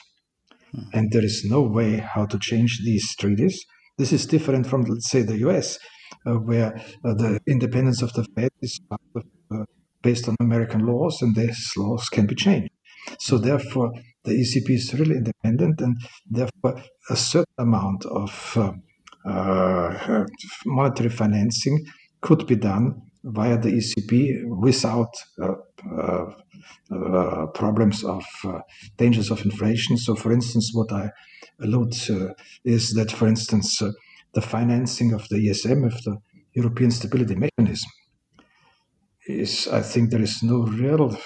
hmm. 0.73 0.83
and 0.93 1.11
there 1.13 1.25
is 1.25 1.45
no 1.49 1.61
way 1.61 1.97
how 1.99 2.25
to 2.27 2.39
change 2.39 2.81
these 2.85 3.15
treaties. 3.17 3.65
This 3.99 4.13
is 4.13 4.27
different 4.27 4.67
from, 4.67 4.85
let's 4.85 5.11
say, 5.11 5.23
the 5.23 5.39
US, 5.49 5.79
uh, 6.27 6.35
where 6.35 6.75
uh, 7.05 7.15
the 7.15 7.41
independence 7.47 8.03
of 8.03 8.13
the 8.15 8.25
Fed 8.35 8.51
is 8.63 8.81
uh, 8.93 9.65
based 10.03 10.29
on 10.29 10.37
American 10.41 10.87
laws, 10.87 11.21
and 11.21 11.35
these 11.35 11.73
laws 11.77 12.09
can 12.09 12.27
be 12.27 12.35
changed. 12.35 12.71
So 13.19 13.39
therefore, 13.39 13.93
the 14.25 14.33
ECB 14.33 14.71
is 14.71 14.95
really 14.95 15.17
independent, 15.17 15.81
and 15.81 15.97
therefore 16.29 16.83
a 17.09 17.17
certain 17.17 17.55
amount 17.59 18.05
of 18.07 18.57
uh, 18.57 18.73
uh, 19.29 20.25
monetary 20.65 21.11
financing 21.11 21.85
could 22.21 22.47
be 22.47 22.57
done 22.57 23.03
via 23.25 23.59
the 23.59 23.71
ECB 23.71 24.47
without 24.47 25.13
uh, 25.41 25.55
problems 27.55 28.05
of 28.05 28.25
dangers 28.97 29.31
of 29.31 29.45
inflation. 29.45 29.97
So, 29.97 30.15
for 30.15 30.33
instance, 30.33 30.71
what 30.73 30.93
I 30.93 31.11
allude 31.61 31.95
is 32.65 32.95
that, 32.95 33.13
for 33.13 33.29
instance, 33.29 33.83
the 34.33 34.41
financing 34.41 35.13
of 35.13 35.29
the 35.29 35.37
ESM, 35.37 35.87
of 35.87 36.03
the 36.05 36.19
European 36.55 36.91
Stability 36.91 37.35
Mechanism, 37.35 37.91
is 39.27 39.69
I 39.69 39.83
think 39.83 40.11
there 40.11 40.23
is 40.23 40.43
no 40.43 40.63
real 40.63 41.17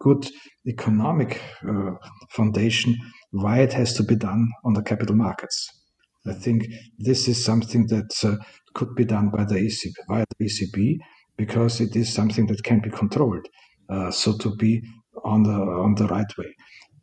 good 0.00 0.26
economic 0.66 1.40
uh, 1.68 1.92
foundation 2.30 2.96
why 3.30 3.60
it 3.60 3.72
has 3.72 3.94
to 3.94 4.02
be 4.02 4.16
done 4.16 4.48
on 4.64 4.74
the 4.74 4.82
capital 4.82 5.16
markets. 5.16 5.81
I 6.26 6.34
think 6.34 6.66
this 6.98 7.28
is 7.28 7.44
something 7.44 7.86
that 7.88 8.12
uh, 8.24 8.36
could 8.74 8.94
be 8.94 9.04
done 9.04 9.30
by 9.30 9.44
the 9.44 9.56
ECB, 9.56 9.92
via 10.08 10.24
the 10.38 10.44
ECB, 10.46 10.98
because 11.36 11.80
it 11.80 11.96
is 11.96 12.12
something 12.12 12.46
that 12.46 12.62
can 12.62 12.80
be 12.80 12.90
controlled, 12.90 13.46
uh, 13.88 14.10
so 14.10 14.36
to 14.38 14.54
be 14.56 14.82
on 15.24 15.42
the 15.42 15.52
on 15.52 15.94
the 15.96 16.06
right 16.06 16.38
way. 16.38 16.54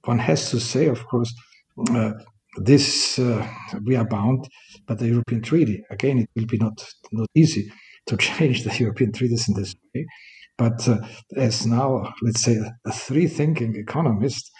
One 0.05 0.19
has 0.19 0.49
to 0.51 0.59
say, 0.59 0.87
of 0.87 1.05
course, 1.07 1.33
uh, 1.91 2.13
this 2.57 3.19
uh, 3.19 3.45
we 3.85 3.95
are 3.95 4.07
bound 4.07 4.47
by 4.87 4.95
the 4.95 5.07
European 5.07 5.41
Treaty. 5.41 5.83
Again, 5.89 6.19
it 6.19 6.29
will 6.35 6.45
be 6.45 6.57
not 6.57 6.85
not 7.11 7.27
easy 7.35 7.69
to 8.07 8.17
change 8.27 8.63
the 8.63 8.75
European 8.77 9.11
treaties 9.11 9.47
in 9.49 9.55
this 9.55 9.75
way. 9.93 10.05
But 10.57 10.87
uh, 10.87 10.97
as 11.37 11.65
now, 11.65 12.13
let's 12.21 12.41
say, 12.41 12.59
a 12.85 12.91
free 12.91 13.27
thinking 13.27 13.75
economist, 13.77 14.51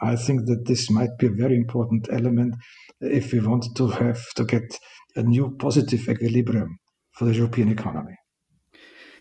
I 0.00 0.16
think 0.16 0.46
that 0.46 0.64
this 0.66 0.90
might 0.90 1.18
be 1.18 1.26
a 1.26 1.30
very 1.30 1.56
important 1.56 2.08
element 2.10 2.54
if 3.04 3.32
we 3.32 3.40
want 3.40 3.66
to 3.76 3.88
have 3.88 4.22
to 4.34 4.44
get 4.44 4.78
a 5.16 5.22
new 5.22 5.56
positive 5.58 6.08
equilibrium 6.08 6.78
for 7.12 7.24
the 7.26 7.34
European 7.34 7.70
economy. 7.70 8.16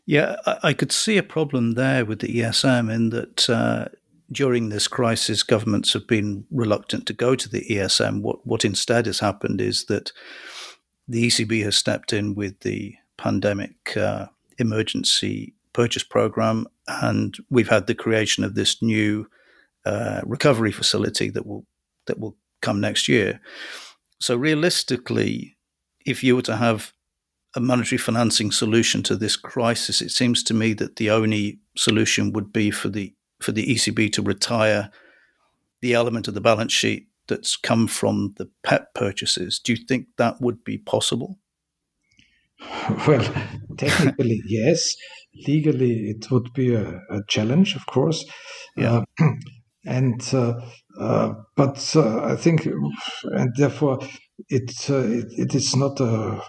Yeah, 0.05 0.35
I 0.61 0.73
could 0.73 0.91
see 0.91 1.17
a 1.17 1.23
problem 1.23 1.71
there 1.71 2.03
with 2.03 2.19
the 2.19 2.27
ESM 2.27 2.93
in 2.93 3.09
that 3.11 3.49
uh, 3.49 3.85
during 4.31 4.69
this 4.69 4.87
crisis, 4.87 5.43
governments 5.43 5.93
have 5.93 6.07
been 6.07 6.45
reluctant 6.51 7.05
to 7.07 7.13
go 7.13 7.35
to 7.35 7.47
the 7.47 7.65
ESM. 7.69 8.21
What 8.21 8.45
what 8.45 8.65
instead 8.65 9.05
has 9.05 9.19
happened 9.19 9.61
is 9.61 9.85
that 9.85 10.11
the 11.07 11.27
ECB 11.27 11.63
has 11.63 11.77
stepped 11.77 12.11
in 12.11 12.35
with 12.35 12.59
the 12.61 12.95
pandemic 13.17 13.95
uh, 13.95 14.27
emergency 14.57 15.53
purchase 15.71 16.03
program, 16.03 16.67
and 16.87 17.37
we've 17.49 17.69
had 17.69 17.87
the 17.87 17.95
creation 17.95 18.43
of 18.43 18.55
this 18.55 18.81
new 18.81 19.27
uh, 19.85 20.21
recovery 20.25 20.71
facility 20.71 21.29
that 21.29 21.45
will 21.45 21.65
that 22.07 22.19
will 22.19 22.35
come 22.63 22.81
next 22.81 23.07
year. 23.07 23.39
So 24.19 24.35
realistically, 24.35 25.55
if 26.05 26.23
you 26.23 26.35
were 26.35 26.41
to 26.43 26.55
have 26.55 26.93
a 27.55 27.59
monetary 27.59 27.99
financing 27.99 28.51
solution 28.51 29.03
to 29.03 29.15
this 29.15 29.35
crisis, 29.35 30.01
it 30.01 30.09
seems 30.09 30.41
to 30.43 30.53
me 30.53 30.73
that 30.73 30.95
the 30.95 31.11
only 31.11 31.59
solution 31.77 32.33
would 32.33 32.51
be 32.51 32.71
for 32.71 32.89
the 32.89 33.13
for 33.41 33.51
the 33.51 33.67
ECB 33.67 34.11
to 34.13 34.21
retire 34.21 34.89
the 35.81 35.93
element 35.93 36.27
of 36.27 36.33
the 36.33 36.41
balance 36.41 36.71
sheet 36.71 37.07
that's 37.27 37.57
come 37.57 37.87
from 37.87 38.33
the 38.37 38.49
PEPP 38.65 38.85
purchases. 38.95 39.59
Do 39.59 39.73
you 39.73 39.85
think 39.85 40.07
that 40.17 40.41
would 40.41 40.63
be 40.63 40.77
possible? 40.77 41.39
Well, 43.07 43.25
technically, 43.77 44.41
yes. 44.47 44.95
Legally, 45.47 46.11
it 46.11 46.31
would 46.31 46.53
be 46.53 46.73
a, 46.73 47.01
a 47.09 47.21
challenge, 47.27 47.75
of 47.75 47.85
course. 47.85 48.23
Yeah. 48.77 49.03
Uh, 49.19 49.25
and 49.85 50.21
uh, 50.33 50.53
uh, 50.99 51.33
but 51.55 51.93
uh, 51.95 52.23
I 52.23 52.35
think, 52.35 52.65
and 52.65 53.51
therefore, 53.57 53.99
it, 54.49 54.71
it, 54.89 55.25
it 55.37 55.55
is 55.55 55.75
not 55.75 55.99
a. 55.99 56.41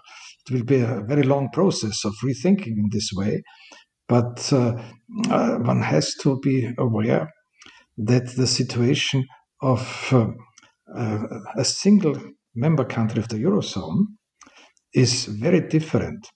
It 0.47 0.53
will 0.53 0.64
be 0.64 0.80
a 0.80 1.03
very 1.07 1.22
long 1.22 1.49
process 1.53 2.05
of 2.05 2.12
rethinking 2.22 2.76
in 2.76 2.91
this 2.93 3.11
way. 3.14 3.43
But 4.07 4.53
one 4.53 5.80
has 5.80 6.14
to 6.22 6.39
be 6.41 6.70
aware 6.76 7.30
that 7.97 8.37
the 8.37 8.47
situation 8.47 9.24
of 9.62 10.12
a 10.95 11.64
single 11.64 12.14
member 12.55 12.85
country 12.85 13.20
of 13.20 13.28
the 13.28 13.37
Eurozone 13.37 14.05
is 14.93 15.24
very 15.24 15.66
different 15.66 16.28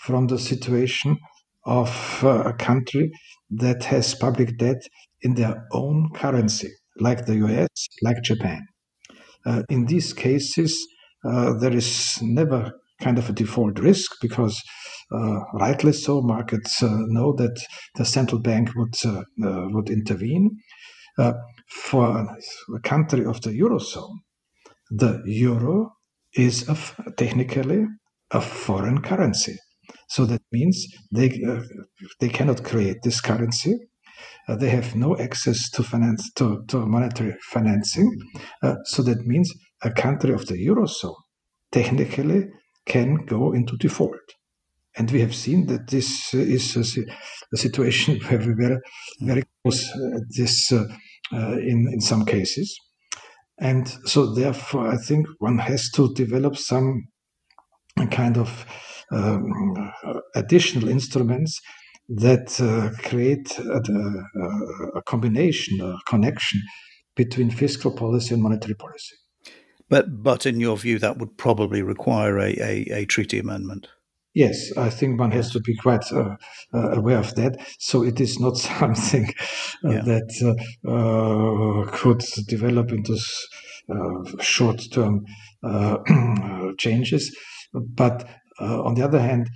from 0.00 0.26
the 0.26 0.40
situation 0.40 1.16
of 1.64 2.24
a 2.24 2.52
country 2.58 3.12
that 3.50 3.84
has 3.84 4.16
public 4.16 4.58
debt 4.58 4.82
in 5.26 5.34
their 5.34 5.56
own 5.72 6.08
currency, 6.14 6.70
like 7.00 7.26
the 7.26 7.36
US, 7.46 7.68
like 8.02 8.22
Japan. 8.22 8.62
Uh, 9.44 9.62
in 9.68 9.86
these 9.86 10.12
cases, 10.12 10.72
uh, 11.28 11.52
there 11.60 11.76
is 11.82 12.18
never 12.22 12.60
kind 13.02 13.18
of 13.18 13.28
a 13.28 13.32
default 13.32 13.78
risk 13.80 14.12
because 14.22 14.56
uh, 15.12 15.38
rightly 15.54 15.92
so, 15.92 16.22
markets 16.22 16.82
uh, 16.82 16.88
know 17.16 17.32
that 17.34 17.56
the 17.96 18.04
central 18.04 18.40
bank 18.40 18.70
would 18.76 18.96
uh, 19.04 19.22
would 19.74 19.90
intervene. 19.98 20.46
for 21.90 22.06
a 22.78 22.80
country 22.92 23.24
of 23.32 23.40
the 23.44 23.52
eurozone, 23.62 24.16
the 25.02 25.12
euro 25.26 25.76
is 26.34 26.56
technically 27.16 27.82
a 28.30 28.40
foreign 28.40 29.00
currency. 29.10 29.56
So 30.08 30.26
that 30.26 30.42
means 30.52 30.76
they 31.12 31.28
uh, 31.50 31.62
they 32.20 32.30
cannot 32.38 32.64
create 32.70 32.98
this 33.02 33.20
currency. 33.20 33.74
Uh, 34.48 34.56
they 34.56 34.68
have 34.68 34.94
no 34.94 35.16
access 35.18 35.70
to 35.70 35.82
finance 35.82 36.30
to, 36.34 36.64
to 36.68 36.86
monetary 36.86 37.34
financing. 37.42 38.10
Uh, 38.62 38.74
so 38.84 39.02
that 39.02 39.26
means 39.26 39.52
a 39.82 39.90
country 39.90 40.32
of 40.32 40.46
the 40.46 40.54
eurozone 40.66 41.16
technically 41.72 42.44
can 42.86 43.16
go 43.26 43.52
into 43.52 43.76
default. 43.76 44.14
And 44.96 45.10
we 45.10 45.20
have 45.20 45.34
seen 45.34 45.66
that 45.66 45.88
this 45.90 46.32
is 46.32 46.76
a, 46.76 47.02
a 47.52 47.56
situation 47.56 48.18
where 48.28 48.38
we 48.38 48.54
were 48.54 48.80
very 49.20 49.42
close 49.62 49.90
uh, 49.90 50.20
this 50.36 50.72
uh, 50.72 50.84
uh, 51.32 51.58
in, 51.58 51.88
in 51.92 52.00
some 52.00 52.24
cases. 52.24 52.78
And 53.58 53.88
so, 54.04 54.34
therefore, 54.34 54.88
I 54.88 54.96
think 54.96 55.26
one 55.38 55.58
has 55.58 55.90
to 55.92 56.12
develop 56.14 56.56
some 56.56 57.08
kind 58.10 58.36
of 58.36 58.66
um, 59.10 59.92
additional 60.34 60.88
instruments 60.88 61.58
that 62.08 62.60
uh, 62.60 62.96
create 63.08 63.58
a, 63.58 63.82
a, 63.82 64.98
a, 64.98 65.02
combination, 65.02 65.80
a 65.80 65.96
connection 66.06 66.62
between 67.16 67.50
fiscal 67.50 67.90
policy 67.90 68.34
and 68.34 68.42
monetary 68.42 68.74
policy. 68.74 69.16
But, 69.88 70.22
but 70.22 70.46
in 70.46 70.60
your 70.60 70.76
view, 70.76 70.98
that 70.98 71.18
would 71.18 71.36
probably 71.36 71.82
require 71.82 72.38
a, 72.38 72.52
a, 72.60 72.86
a 72.92 73.04
treaty 73.06 73.38
amendment. 73.38 73.88
Yes, 74.36 74.70
I 74.76 74.90
think 74.90 75.18
one 75.18 75.30
has 75.30 75.50
to 75.52 75.60
be 75.60 75.74
quite 75.76 76.12
uh, 76.12 76.36
uh, 76.74 76.90
aware 76.90 77.16
of 77.16 77.34
that. 77.36 77.56
So 77.78 78.04
it 78.04 78.20
is 78.20 78.38
not 78.38 78.58
something 78.78 79.32
uh, 79.82 79.90
yeah. 79.90 80.02
that 80.02 80.56
uh, 80.84 80.90
uh, 80.90 81.90
could 81.90 82.22
develop 82.46 82.92
into 82.92 83.16
uh, 83.90 84.42
short-term 84.42 85.24
changes. 86.78 87.34
But 87.72 88.28
on 88.60 88.94
the 88.94 89.04
other 89.04 89.20
hand, 89.20 89.48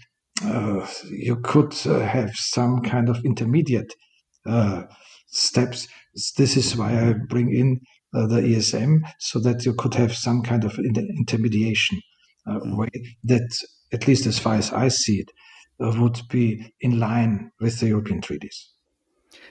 Uh, 0.45 0.87
you 1.11 1.37
could 1.37 1.75
uh, 1.87 2.01
have 2.01 2.35
some 2.35 2.81
kind 2.81 3.09
of 3.09 3.25
intermediate 3.25 3.93
uh, 4.47 4.83
steps. 5.27 5.89
This 6.37 6.57
is 6.57 6.77
why 6.77 6.99
I 6.99 7.13
bring 7.29 7.55
in 7.55 7.81
the 8.13 8.41
ESM 8.41 9.03
so 9.19 9.39
that 9.39 9.65
you 9.65 9.73
could 9.75 9.95
have 9.95 10.13
some 10.15 10.43
kind 10.43 10.65
of 10.65 10.77
inter- 10.79 11.07
intermediation 11.17 12.01
mm. 12.49 12.77
way 12.77 12.89
that 13.23 13.49
at 13.93 14.07
least 14.07 14.27
as 14.27 14.39
far 14.39 14.55
as 14.55 14.73
I 14.73 14.89
see 14.89 15.21
it, 15.21 15.31
uh, 15.83 15.95
would 16.01 16.21
be 16.29 16.73
in 16.81 16.99
line 16.99 17.53
with 17.61 17.81
the 17.81 17.89
European 17.89 18.21
treaties. 18.21 18.71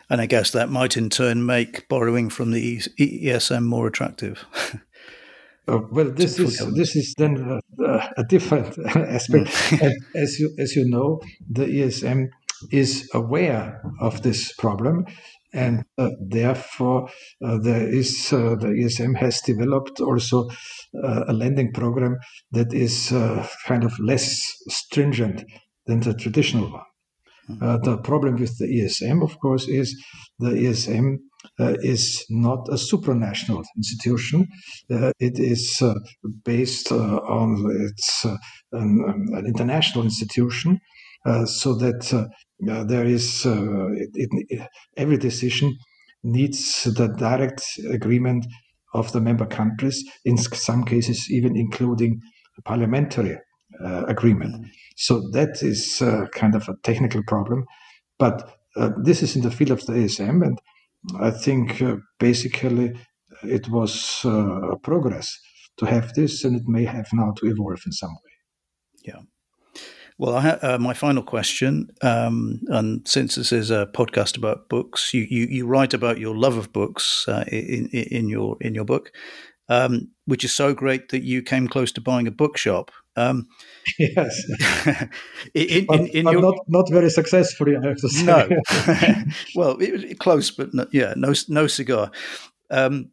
And 0.10 0.22
I 0.22 0.26
guess 0.26 0.52
that 0.52 0.70
might 0.70 0.98
in 0.98 1.10
turn 1.10 1.46
make 1.46 1.88
borrowing 1.88 2.30
from 2.30 2.52
the 2.52 2.78
ESM 2.78 3.64
more 3.64 3.88
attractive. 3.88 4.46
Uh, 5.70 5.82
well, 5.92 6.12
this 6.12 6.40
is 6.40 6.58
this 6.76 6.96
is 6.96 7.14
then 7.18 7.60
uh, 7.86 8.08
a 8.18 8.24
different 8.24 8.78
aspect. 8.96 9.48
Mm. 9.48 9.94
as 10.16 10.40
you 10.40 10.54
as 10.58 10.76
you 10.76 10.90
know, 10.90 11.20
the 11.50 11.66
ESM 11.66 12.30
is 12.72 13.10
aware 13.14 13.82
of 14.02 14.22
this 14.24 14.52
problem, 14.54 15.06
and 15.54 15.84
uh, 15.98 16.10
therefore 16.20 17.10
uh, 17.46 17.58
there 17.62 17.88
is 17.88 18.34
uh, 18.34 18.56
the 18.56 18.68
ESM 18.68 19.16
has 19.18 19.42
developed 19.42 20.00
also 20.00 20.50
uh, 21.04 21.24
a 21.28 21.34
lending 21.34 21.72
program 21.72 22.18
that 22.52 22.74
is 22.74 23.12
uh, 23.12 23.48
kind 23.66 23.84
of 23.84 23.98
less 24.00 24.42
stringent 24.70 25.44
than 25.86 26.00
the 26.00 26.14
traditional 26.14 26.72
one. 26.72 26.84
Mm-hmm. 27.50 27.84
the 27.84 27.98
problem 27.98 28.36
with 28.36 28.58
the 28.60 28.68
ESM, 28.68 29.24
of 29.24 29.40
course, 29.40 29.68
is 29.68 29.96
the 30.38 30.52
ESM 30.52 31.18
is 31.60 32.26
not 32.30 32.68
a 32.70 32.76
supranational 32.76 33.64
institution. 33.76 34.48
it 34.90 35.40
is 35.40 35.82
based 36.46 36.92
on 36.92 37.66
it's 37.98 38.26
an, 38.72 39.28
an 39.34 39.46
international 39.46 40.04
institution 40.04 40.80
uh, 41.26 41.46
so 41.46 41.76
that 41.76 42.14
uh, 42.14 42.26
uh, 42.72 42.84
there 42.86 43.06
is 43.06 43.46
it, 43.46 44.10
it, 44.50 44.68
every 44.96 45.18
decision 45.18 45.78
needs 46.24 46.84
the 46.84 47.08
direct 47.08 47.64
agreement 47.90 48.46
of 48.94 49.12
the 49.12 49.22
member 49.22 49.46
countries, 49.46 50.04
in 50.26 50.38
some 50.38 50.84
cases 50.84 51.30
even 51.30 51.56
including 51.56 52.22
parliamentary 52.66 53.38
uh, 53.84 54.06
agreement. 54.08 54.66
So 54.96 55.30
that 55.32 55.62
is 55.62 56.02
uh, 56.02 56.26
kind 56.34 56.56
of 56.56 56.68
a 56.68 56.76
technical 56.84 57.24
problem, 57.24 57.66
but 58.18 58.58
uh, 58.76 58.92
this 59.04 59.22
is 59.22 59.36
in 59.36 59.42
the 59.42 59.52
field 59.52 59.72
of 59.72 59.86
the 59.86 59.94
ESM, 59.94 60.46
and 60.46 60.60
I 61.20 61.32
think 61.32 61.82
basically 62.20 62.94
it 63.44 63.70
was 63.70 64.22
a 64.26 64.76
progress 64.84 65.38
to 65.78 65.86
have 65.86 66.14
this, 66.14 66.44
and 66.44 66.56
it 66.56 66.68
may 66.68 66.84
have 66.86 67.08
now 67.14 67.32
to 67.38 67.48
evolve 67.48 67.82
in 67.86 67.92
some 67.92 68.12
way. 68.12 68.34
Yeah. 69.04 69.22
Well, 70.18 70.42
ha- 70.42 70.60
uh, 70.62 70.78
my 70.78 70.94
final 70.94 71.24
question, 71.24 71.92
um, 72.02 72.60
and 72.68 73.08
since 73.08 73.36
this 73.36 73.54
is 73.54 73.72
a 73.72 73.88
podcast 73.94 74.38
about 74.38 74.68
books, 74.68 75.14
you, 75.14 75.26
you, 75.30 75.46
you 75.46 75.66
write 75.66 75.94
about 75.94 76.20
your 76.20 76.36
love 76.36 76.58
of 76.58 76.74
books 76.74 77.26
uh, 77.30 77.46
in, 77.48 77.88
in 77.88 78.28
your 78.28 78.58
in 78.60 78.76
your 78.76 78.84
book, 78.84 79.14
um, 79.70 80.10
which 80.26 80.44
is 80.44 80.54
so 80.54 80.74
great 80.74 81.10
that 81.10 81.24
you 81.24 81.42
came 81.42 81.70
close 81.70 81.94
to 81.94 82.02
buying 82.02 82.28
a 82.28 82.32
bookshop. 82.32 82.92
Um, 83.20 83.48
yes, 84.00 84.44
in, 85.54 86.08
in, 86.08 86.26
but 86.26 86.32
your... 86.32 86.42
not 86.42 86.56
not 86.68 86.90
very 86.92 87.10
successfully, 87.10 87.76
I 87.76 87.88
have 87.88 87.98
to 87.98 88.10
say. 88.10 88.24
No, 88.24 88.48
well, 89.56 89.78
it, 89.80 90.12
it, 90.12 90.20
close, 90.20 90.52
but 90.52 90.74
no, 90.74 90.86
yeah, 90.92 91.14
no 91.18 91.34
no 91.48 91.68
cigar. 91.68 92.12
Um, 92.70 93.12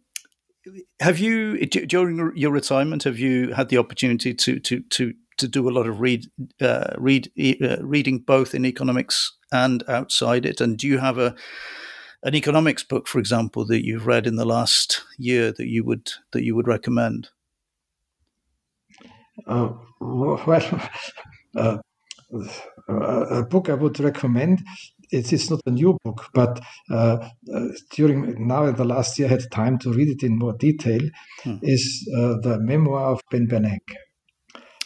have 1.01 1.19
you 1.19 1.67
during 1.67 2.33
your 2.37 2.53
retirement? 2.53 3.05
Have 3.05 3.19
you 3.19 3.53
had 3.53 3.69
the 3.69 3.79
opportunity 3.79 4.35
to 4.35 4.61
to 4.61 4.81
to 4.81 5.15
to 5.39 5.49
do 5.49 5.69
a 5.69 5.71
lot 5.71 5.87
of 5.87 6.01
read, 6.01 6.27
uh, 6.61 6.95
read, 6.97 7.31
uh, 7.63 7.77
reading 7.83 8.21
both 8.21 8.55
in 8.55 8.65
economics 8.65 9.37
and 9.53 9.85
outside 9.89 10.47
it. 10.47 10.61
And 10.61 10.79
do 10.79 10.87
you 10.87 10.99
have 10.99 11.19
a 11.19 11.35
an 12.23 12.35
economics 12.35 12.83
book, 12.83 13.07
for 13.07 13.19
example, 13.19 13.67
that 13.67 13.85
you've 13.85 14.07
read 14.07 14.27
in 14.27 14.37
the 14.37 14.47
last 14.47 15.03
year 15.19 15.53
that 15.53 15.67
you 15.67 15.85
would 15.85 16.11
that 16.33 16.43
you 16.43 16.57
would 16.57 16.67
recommend? 16.67 17.29
Uh, 19.47 19.73
well, 20.01 20.91
uh, 21.59 21.79
a 22.89 23.43
book 23.45 23.69
I 23.69 23.75
would 23.75 24.01
recommend. 24.01 24.63
It 25.11 25.33
is 25.33 25.51
not 25.51 25.61
a 25.67 25.71
new 25.71 25.97
book, 26.05 26.29
but 26.35 26.61
uh, 26.91 27.29
uh, 27.55 27.69
during 27.93 28.47
now 28.47 28.67
in 28.67 28.75
the 28.75 28.85
last 28.85 29.19
year, 29.19 29.29
I 29.29 29.33
had 29.33 29.51
time 29.53 29.79
to 29.81 29.93
read 29.93 30.09
it 30.09 30.25
in 30.25 30.39
more 30.39 30.55
detail. 30.55 31.01
Hmm. 31.43 31.59
Is 31.63 32.05
the 32.09 32.59
memoir 32.61 33.13
of 33.13 33.21
Ben 33.31 33.47
Bernanke. 33.47 33.95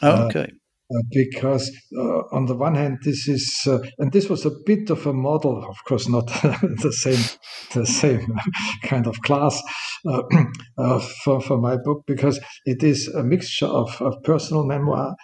Oh, 0.03 0.11
uh, 0.11 0.27
okay. 0.27 0.51
Uh, 0.93 1.03
because 1.13 1.71
uh, 1.97 2.23
on 2.33 2.47
the 2.47 2.55
one 2.55 2.75
hand, 2.75 2.99
this 3.05 3.29
is, 3.29 3.61
uh, 3.69 3.79
and 3.99 4.11
this 4.11 4.29
was 4.29 4.45
a 4.45 4.51
bit 4.67 4.91
of 4.91 5.07
a 5.07 5.13
model, 5.13 5.65
of 5.65 5.77
course, 5.85 6.09
not 6.09 6.27
the 6.83 6.93
same, 6.93 7.39
the 7.75 7.87
same 7.87 8.27
kind 8.83 9.07
of 9.07 9.21
class 9.21 9.63
for 11.25 11.41
for 11.41 11.59
my 11.59 11.77
book, 11.77 12.03
because 12.09 12.41
it 12.65 12.83
is 12.83 13.07
a 13.07 13.23
mixture 13.23 13.67
of, 13.67 14.03
of 14.03 14.21
personal 14.25 14.67
memoir 14.67 15.15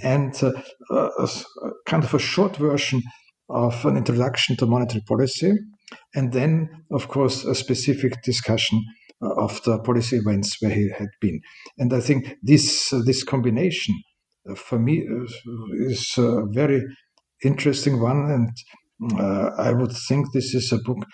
and 0.00 0.40
a, 0.42 0.52
kind 1.86 2.04
of 2.04 2.14
a 2.14 2.20
short 2.20 2.56
version 2.56 3.02
of 3.48 3.84
an 3.84 3.96
introduction 3.96 4.56
to 4.56 4.66
monetary 4.66 5.02
policy, 5.08 5.52
and 6.14 6.32
then, 6.32 6.68
of 6.92 7.08
course, 7.08 7.44
a 7.44 7.54
specific 7.54 8.22
discussion 8.22 8.80
of 9.22 9.60
the 9.64 9.80
policy 9.80 10.18
events 10.18 10.60
where 10.60 10.70
he 10.70 10.88
had 10.96 11.08
been. 11.20 11.40
And 11.78 11.92
I 11.92 12.00
think 12.00 12.36
this 12.42 12.90
this 13.04 13.24
combination 13.24 13.94
for 14.54 14.78
me 14.78 15.06
is 15.88 16.14
a 16.18 16.44
very 16.46 16.82
interesting 17.42 18.00
one, 18.00 18.30
and 18.30 19.20
uh, 19.20 19.50
I 19.58 19.72
would 19.72 19.92
think 19.92 20.32
this 20.32 20.54
is 20.54 20.72
a 20.72 20.78
book 20.78 21.04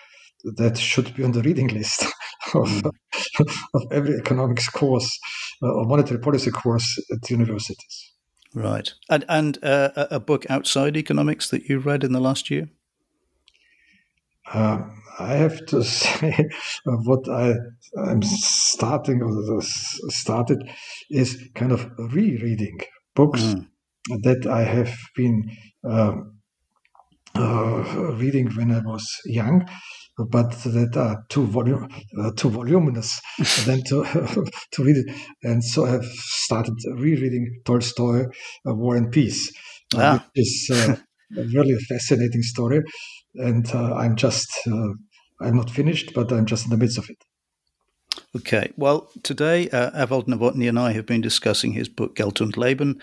that 0.43 0.77
should 0.77 1.13
be 1.15 1.23
on 1.23 1.31
the 1.31 1.41
reading 1.41 1.69
list 1.69 2.03
of, 2.53 2.67
mm. 2.67 2.91
of 3.73 3.81
every 3.91 4.15
economics 4.17 4.69
course 4.69 5.17
uh, 5.61 5.71
or 5.71 5.85
monetary 5.85 6.19
policy 6.19 6.51
course 6.51 6.99
at 7.11 7.29
universities. 7.29 8.11
Right, 8.53 8.93
and 9.09 9.25
and 9.27 9.63
uh, 9.63 9.89
a 9.95 10.19
book 10.19 10.45
outside 10.49 10.95
economics 10.95 11.49
that 11.49 11.63
you 11.63 11.79
read 11.79 12.03
in 12.03 12.11
the 12.11 12.19
last 12.19 12.51
year. 12.51 12.69
Uh, 14.51 14.81
I 15.19 15.33
have 15.33 15.65
to 15.67 15.83
say, 15.83 16.49
what 16.85 17.27
I 17.29 17.55
am 17.97 18.21
starting 18.21 19.23
or 19.23 19.61
started 19.61 20.69
is 21.09 21.49
kind 21.55 21.71
of 21.71 21.89
rereading 21.97 22.79
books 23.15 23.41
mm. 23.41 23.65
that 24.23 24.45
I 24.47 24.63
have 24.63 24.95
been 25.15 25.43
uh, 25.87 26.13
uh, 27.35 28.13
reading 28.13 28.49
when 28.55 28.71
I 28.71 28.79
was 28.79 29.05
young, 29.25 29.67
but 30.17 30.51
that 30.51 30.95
are 30.95 31.25
too, 31.29 31.49
uh, 32.19 32.31
too 32.37 32.49
voluminous 32.49 33.19
then 33.65 33.81
to, 33.87 34.03
to 34.71 34.83
read 34.83 34.97
it. 34.97 35.15
And 35.41 35.63
so 35.63 35.85
I've 35.85 36.05
started 36.05 36.75
rereading 36.95 37.61
Tolstoy, 37.65 38.25
uh, 38.67 38.75
War 38.75 38.95
and 38.95 39.11
Peace, 39.11 39.51
uh, 39.95 39.99
ah. 39.99 40.25
which 40.35 40.45
is 40.45 40.69
uh, 40.71 40.95
a 41.37 41.43
really 41.55 41.75
fascinating 41.89 42.43
story. 42.43 42.81
And 43.35 43.67
I'm 43.71 44.15
just, 44.15 44.47
I'm 44.67 45.55
not 45.55 45.71
finished, 45.71 46.13
but 46.13 46.31
I'm 46.31 46.45
just 46.45 46.65
in 46.65 46.69
the 46.69 46.77
midst 46.77 46.99
of 46.99 47.09
it. 47.09 47.17
Okay. 48.35 48.71
Well, 48.77 49.09
today, 49.23 49.69
uh, 49.69 49.91
Ewald 50.05 50.27
Nowotny 50.27 50.67
and 50.67 50.79
I 50.79 50.93
have 50.93 51.05
been 51.05 51.21
discussing 51.21 51.73
his 51.73 51.89
book, 51.89 52.15
Geld 52.15 52.41
und 52.41 52.57
Leben, 52.57 53.01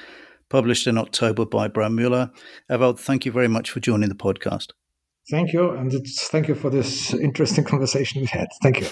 published 0.49 0.87
in 0.87 0.99
October 0.99 1.45
by 1.45 1.69
Braumüller. 1.69 2.31
Ewald, 2.69 2.99
thank 2.99 3.25
you 3.25 3.33
very 3.33 3.49
much 3.49 3.71
for 3.71 3.81
joining 3.81 4.09
the 4.09 4.15
podcast. 4.15 4.73
Thank 5.31 5.53
you. 5.53 5.71
And 5.71 5.93
thank 6.31 6.49
you 6.49 6.55
for 6.55 6.71
this 6.71 7.15
interesting 7.15 7.65
conversation 7.65 8.21
we 8.23 8.27
had. 8.27 8.49
Thank 8.63 8.81
you. 8.81 8.89